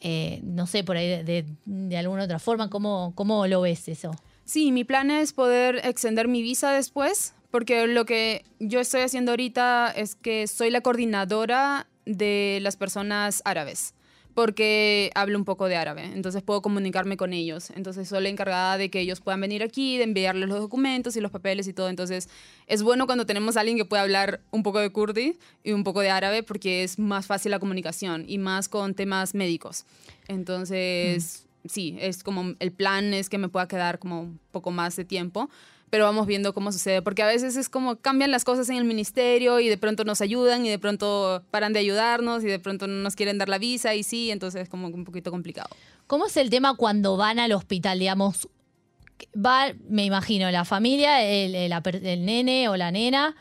eh, 0.00 0.40
no 0.44 0.66
sé, 0.66 0.84
por 0.84 0.96
ahí 0.96 1.08
de, 1.08 1.24
de- 1.24 1.46
de 1.66 1.96
alguna 1.98 2.24
otra 2.24 2.38
forma, 2.38 2.70
¿cómo, 2.70 3.12
¿cómo 3.14 3.46
lo 3.46 3.60
ves 3.62 3.88
eso? 3.88 4.12
Sí, 4.44 4.72
mi 4.72 4.84
plan 4.84 5.10
es 5.10 5.32
poder 5.32 5.80
extender 5.84 6.28
mi 6.28 6.42
visa 6.42 6.70
después, 6.70 7.34
porque 7.50 7.86
lo 7.86 8.04
que 8.04 8.44
yo 8.58 8.80
estoy 8.80 9.00
haciendo 9.00 9.32
ahorita 9.32 9.90
es 9.90 10.16
que 10.16 10.46
soy 10.46 10.70
la 10.70 10.82
coordinadora 10.82 11.86
de 12.04 12.58
las 12.60 12.76
personas 12.76 13.40
árabes, 13.46 13.94
porque 14.34 15.10
hablo 15.14 15.38
un 15.38 15.46
poco 15.46 15.66
de 15.66 15.76
árabe, 15.76 16.04
entonces 16.04 16.42
puedo 16.42 16.60
comunicarme 16.60 17.16
con 17.16 17.32
ellos. 17.32 17.70
Entonces 17.70 18.06
soy 18.06 18.22
la 18.22 18.28
encargada 18.28 18.76
de 18.76 18.90
que 18.90 19.00
ellos 19.00 19.22
puedan 19.22 19.40
venir 19.40 19.62
aquí, 19.62 19.96
de 19.96 20.04
enviarles 20.04 20.48
los 20.48 20.60
documentos 20.60 21.16
y 21.16 21.22
los 21.22 21.30
papeles 21.30 21.66
y 21.66 21.72
todo. 21.72 21.88
Entonces 21.88 22.28
es 22.66 22.82
bueno 22.82 23.06
cuando 23.06 23.24
tenemos 23.24 23.56
a 23.56 23.60
alguien 23.60 23.78
que 23.78 23.86
pueda 23.86 24.02
hablar 24.02 24.40
un 24.50 24.62
poco 24.62 24.80
de 24.80 24.90
kurdi 24.90 25.38
y 25.62 25.72
un 25.72 25.84
poco 25.84 26.00
de 26.00 26.10
árabe, 26.10 26.42
porque 26.42 26.82
es 26.82 26.98
más 26.98 27.26
fácil 27.26 27.50
la 27.50 27.60
comunicación 27.60 28.24
y 28.28 28.36
más 28.36 28.68
con 28.68 28.94
temas 28.94 29.34
médicos. 29.34 29.86
Entonces 30.28 31.43
sí, 31.64 31.96
es 32.00 32.22
como 32.22 32.54
el 32.58 32.72
plan 32.72 33.14
es 33.14 33.28
que 33.28 33.38
me 33.38 33.48
pueda 33.48 33.68
quedar 33.68 33.98
como 33.98 34.20
un 34.20 34.40
poco 34.52 34.70
más 34.70 34.96
de 34.96 35.04
tiempo, 35.04 35.48
pero 35.90 36.04
vamos 36.06 36.26
viendo 36.26 36.52
cómo 36.54 36.72
sucede, 36.72 37.02
porque 37.02 37.22
a 37.22 37.26
veces 37.26 37.56
es 37.56 37.68
como 37.68 37.96
cambian 37.96 38.30
las 38.32 38.44
cosas 38.44 38.68
en 38.68 38.76
el 38.76 38.84
ministerio 38.84 39.60
y 39.60 39.68
de 39.68 39.78
pronto 39.78 40.04
nos 40.04 40.20
ayudan 40.20 40.66
y 40.66 40.68
de 40.68 40.78
pronto 40.78 41.44
paran 41.50 41.72
de 41.72 41.78
ayudarnos 41.78 42.42
y 42.42 42.46
de 42.48 42.58
pronto 42.58 42.86
no 42.88 42.94
nos 43.02 43.14
quieren 43.14 43.38
dar 43.38 43.48
la 43.48 43.58
visa 43.58 43.94
y 43.94 44.02
sí, 44.02 44.30
entonces 44.30 44.62
es 44.62 44.68
como 44.68 44.88
un 44.88 45.04
poquito 45.04 45.30
complicado. 45.30 45.68
¿Cómo 46.06 46.26
es 46.26 46.36
el 46.36 46.50
tema 46.50 46.74
cuando 46.76 47.16
van 47.16 47.38
al 47.38 47.52
hospital, 47.52 47.98
digamos? 48.00 48.48
Va, 49.36 49.72
me 49.88 50.04
imagino, 50.04 50.50
la 50.50 50.64
familia, 50.64 51.22
el, 51.22 51.54
el- 51.54 51.72
el 52.06 52.24
nene 52.26 52.68
o 52.68 52.76
la 52.76 52.90
nena, 52.90 53.36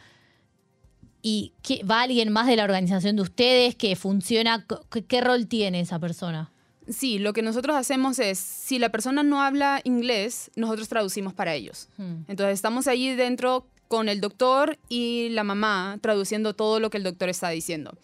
y 1.21 1.53
¿qué- 1.63 1.83
va 1.83 2.01
alguien 2.01 2.31
más 2.31 2.47
de 2.47 2.55
la 2.55 2.63
organización 2.65 3.15
de 3.15 3.21
ustedes 3.23 3.75
que 3.75 3.95
funciona, 3.95 4.65
¿qué, 4.91 5.05
qué 5.05 5.21
rol 5.21 5.47
tiene 5.47 5.79
esa 5.79 5.97
persona? 5.99 6.51
Sí, 6.87 7.19
lo 7.19 7.33
que 7.33 7.41
nosotros 7.41 7.75
hacemos 7.75 8.19
es, 8.19 8.37
si 8.37 8.79
la 8.79 8.89
persona 8.89 9.23
no 9.23 9.41
habla 9.41 9.81
inglés, 9.83 10.51
nosotros 10.55 10.89
traducimos 10.89 11.33
para 11.33 11.53
ellos. 11.53 11.87
Hmm. 11.97 12.23
Entonces 12.27 12.55
estamos 12.55 12.87
allí 12.87 13.15
dentro 13.15 13.65
con 13.87 14.09
el 14.09 14.21
doctor 14.21 14.77
y 14.89 15.29
la 15.29 15.43
mamá 15.43 15.97
traduciendo 16.01 16.53
todo 16.55 16.79
lo 16.79 16.89
que 16.89 16.97
el 16.97 17.03
doctor 17.03 17.29
está 17.29 17.49
diciendo. 17.49 17.97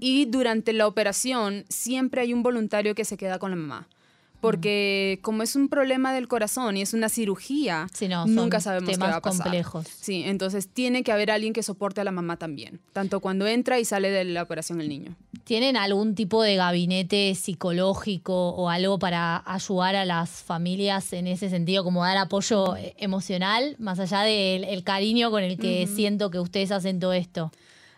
Y 0.00 0.24
durante 0.26 0.72
la 0.72 0.86
operación 0.86 1.64
siempre 1.68 2.22
hay 2.22 2.32
un 2.32 2.42
voluntario 2.42 2.94
que 2.94 3.04
se 3.04 3.16
queda 3.16 3.38
con 3.38 3.50
la 3.50 3.56
mamá. 3.56 3.88
Porque 4.44 5.20
como 5.22 5.42
es 5.42 5.56
un 5.56 5.68
problema 5.68 6.12
del 6.12 6.28
corazón 6.28 6.76
y 6.76 6.82
es 6.82 6.92
una 6.92 7.08
cirugía, 7.08 7.86
Sí, 7.92 8.08
no, 8.08 8.24
son 8.24 8.34
nunca 8.34 8.60
sabemos 8.60 8.90
qué 8.90 8.94
temas 8.94 9.12
va 9.12 9.16
a 9.16 9.20
pasar. 9.22 9.44
complejos. 9.44 9.86
Sí, 10.00 10.22
entonces 10.26 10.68
tiene 10.68 11.02
que 11.02 11.12
haber 11.12 11.30
alguien 11.30 11.52
que 11.54 11.62
soporte 11.62 12.02
a 12.02 12.04
la 12.04 12.10
mamá 12.10 12.36
también, 12.36 12.80
tanto 12.92 13.20
cuando 13.20 13.46
entra 13.46 13.78
y 13.80 13.84
sale 13.86 14.10
de 14.10 14.24
la 14.24 14.42
operación 14.42 14.80
el 14.80 14.88
niño. 14.90 15.14
¿Tienen 15.44 15.76
algún 15.76 16.14
tipo 16.14 16.42
de 16.42 16.56
gabinete 16.56 17.34
psicológico 17.34 18.50
o 18.50 18.68
algo 18.68 18.98
para 18.98 19.42
ayudar 19.46 19.96
a 19.96 20.04
las 20.04 20.30
familias 20.30 21.12
en 21.12 21.26
ese 21.26 21.48
sentido, 21.48 21.82
como 21.84 22.02
dar 22.04 22.16
apoyo 22.18 22.76
eh, 22.76 22.94
emocional, 22.98 23.76
más 23.78 23.98
allá 23.98 24.20
del 24.22 24.64
el 24.64 24.84
cariño 24.84 25.30
con 25.30 25.42
el 25.42 25.56
que 25.58 25.86
siento 25.86 26.30
que 26.30 26.38
ustedes 26.38 26.70
hacen 26.70 27.00
todo 27.00 27.12
esto? 27.14 27.50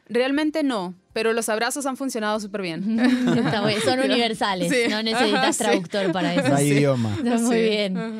Realmente 0.09 0.62
no, 0.62 0.95
pero 1.12 1.33
los 1.33 1.49
abrazos 1.49 1.85
han 1.87 1.97
funcionado 1.97 2.38
súper 2.40 2.62
bien. 2.62 2.99
Está 3.37 3.62
Son 3.85 3.99
universales, 4.01 4.71
Sí. 4.73 4.88
no 4.90 5.03
necesitas 5.03 5.35
Ajá, 5.42 5.53
sí. 5.53 5.59
traductor 5.59 6.12
para 6.12 6.35
eso. 6.35 6.49
No 6.49 6.57
hay 6.57 6.69
Sí. 6.69 6.75
idioma. 6.75 7.14
Está 7.25 7.38
muy 7.38 7.57
Sí. 7.57 7.62
bien. 7.62 7.97
Ajá. 7.97 8.12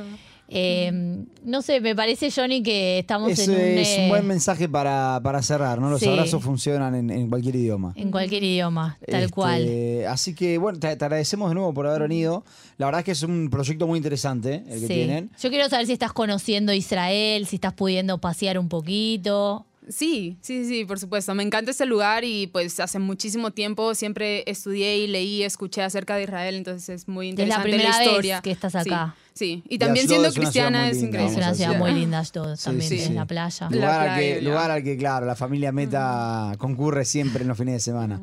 Eh, 0.49 1.25
no 1.44 1.61
sé, 1.61 1.81
me 1.81 1.96
parece, 1.96 2.31
Johnny, 2.31 2.62
que 2.62 3.01
estamos 3.01 3.33
Es, 3.33 3.49
en 3.49 3.55
un, 3.55 3.61
es 3.61 3.99
un 3.99 4.05
eh, 4.05 4.09
buen 4.09 4.27
mensaje 4.29 4.68
para, 4.68 5.18
para 5.20 5.42
cerrar, 5.42 5.81
¿no? 5.81 5.90
Los 5.90 5.99
Sí. 6.01 6.09
abrazos 6.09 6.40
funcionan 6.40 6.94
en, 6.94 7.11
en 7.11 7.29
cualquier 7.29 7.57
idioma. 7.57 7.92
en 7.96 8.12
cualquier 8.12 8.44
idioma, 8.44 8.96
tal 9.11 9.22
Este, 9.22 9.33
cual. 9.33 9.68
Así 10.09 10.37
que, 10.37 10.57
bueno, 10.59 10.79
te, 10.79 10.94
te 10.94 11.05
agradecemos 11.05 11.49
de 11.51 11.55
nuevo 11.57 11.75
por 11.75 11.88
haber 11.88 12.03
venido. 12.03 12.44
La 12.79 12.87
verdad 12.87 13.01
es 13.01 13.05
que 13.07 13.11
es 13.12 13.25
un 13.25 13.51
proyecto 13.51 13.88
muy 13.88 13.96
interesante 13.96 14.62
el 14.68 14.81
que 14.83 14.87
Sí. 14.87 14.94
tienen. 14.94 15.31
Yo 15.40 15.51
quiero 15.51 15.68
saber 15.68 15.87
si 15.87 15.92
estás 15.94 16.12
conociendo 16.12 16.72
Israel, 16.72 17.44
si 17.46 17.57
estás 17.57 17.72
pudiendo 17.72 18.18
pasear 18.18 18.57
un 18.61 18.68
poquito. 18.68 19.66
Sí, 19.88 20.37
sí, 20.40 20.64
sí, 20.66 20.85
por 20.85 20.99
supuesto. 20.99 21.35
Me 21.35 21.42
encanta 21.42 21.70
este 21.70 21.87
lugar 21.87 22.25
y 22.25 22.49
pues 22.49 22.81
hace 22.81 22.99
muchísimo 22.99 23.53
tiempo 23.53 23.94
siempre 23.94 24.42
estudié 24.46 24.99
y 24.99 25.07
leí, 25.07 25.42
escuché 25.42 25.83
acerca 25.83 26.16
de 26.16 26.25
Israel, 26.25 26.57
entonces 26.57 26.88
es 26.88 27.09
muy 27.09 27.29
Es 27.31 27.37
la 27.37 27.42
interesante 27.44 27.70
primera 27.70 27.99
vez 27.99 28.07
historia. 28.09 28.40
que 28.42 28.51
estás 28.51 28.72
Sí, 28.72 28.79
acá. 28.79 29.14
Sí, 29.33 29.62
y 29.68 29.75
Y 29.75 29.79
también 29.79 30.07
Ashdod 30.07 30.14
siendo 30.22 30.33
cristiana 30.33 30.88
es 30.88 30.96
linda, 30.96 31.18
Es 31.18 31.25
increíble. 31.31 31.37
una 31.44 31.55
ciudad 31.55 31.79
muy 31.79 31.92
linda 31.92 32.25
Sí, 32.25 32.33
también 32.64 32.88
sí, 32.88 32.99
en 33.01 33.07
sí. 33.09 33.12
la 33.12 33.27
playa. 33.27 33.68
La 33.70 33.77
Lugar, 33.77 34.01
al 34.09 34.18
que, 34.18 34.33
playa, 34.33 34.49
lugar 34.49 34.70
al 34.70 34.83
que, 34.83 34.96
claro, 34.96 35.27
la 35.27 35.37
familia 35.37 35.72
Meta 35.72 36.53
concurre 36.59 37.05
siempre 37.05 37.42
en 37.42 37.49
los 37.49 37.59
fines 37.59 37.75
de 37.75 37.81
semana. 37.81 38.22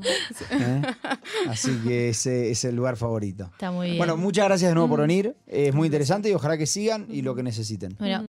¿Eh? 0.49 0.81
Así 1.47 1.71
que 1.85 2.09
ese 2.09 2.49
es 2.51 2.63
el 2.65 2.75
lugar 2.75 2.97
favorito. 2.97 3.45
Está 3.51 3.71
muy 3.71 3.87
bien. 3.87 3.97
Bueno, 3.99 4.17
muchas 4.17 4.45
gracias 4.45 4.71
de 4.71 4.75
nuevo 4.75 4.89
por 4.89 5.01
venir. 5.01 5.35
Es 5.47 5.73
muy 5.75 5.85
interesante 5.85 6.29
y 6.29 6.33
ojalá 6.33 6.57
que 6.57 6.65
sigan 6.65 7.05
y 7.09 7.21
lo 7.21 7.35
que 7.35 7.43
necesiten. 7.43 7.95
Bueno, 7.99 8.21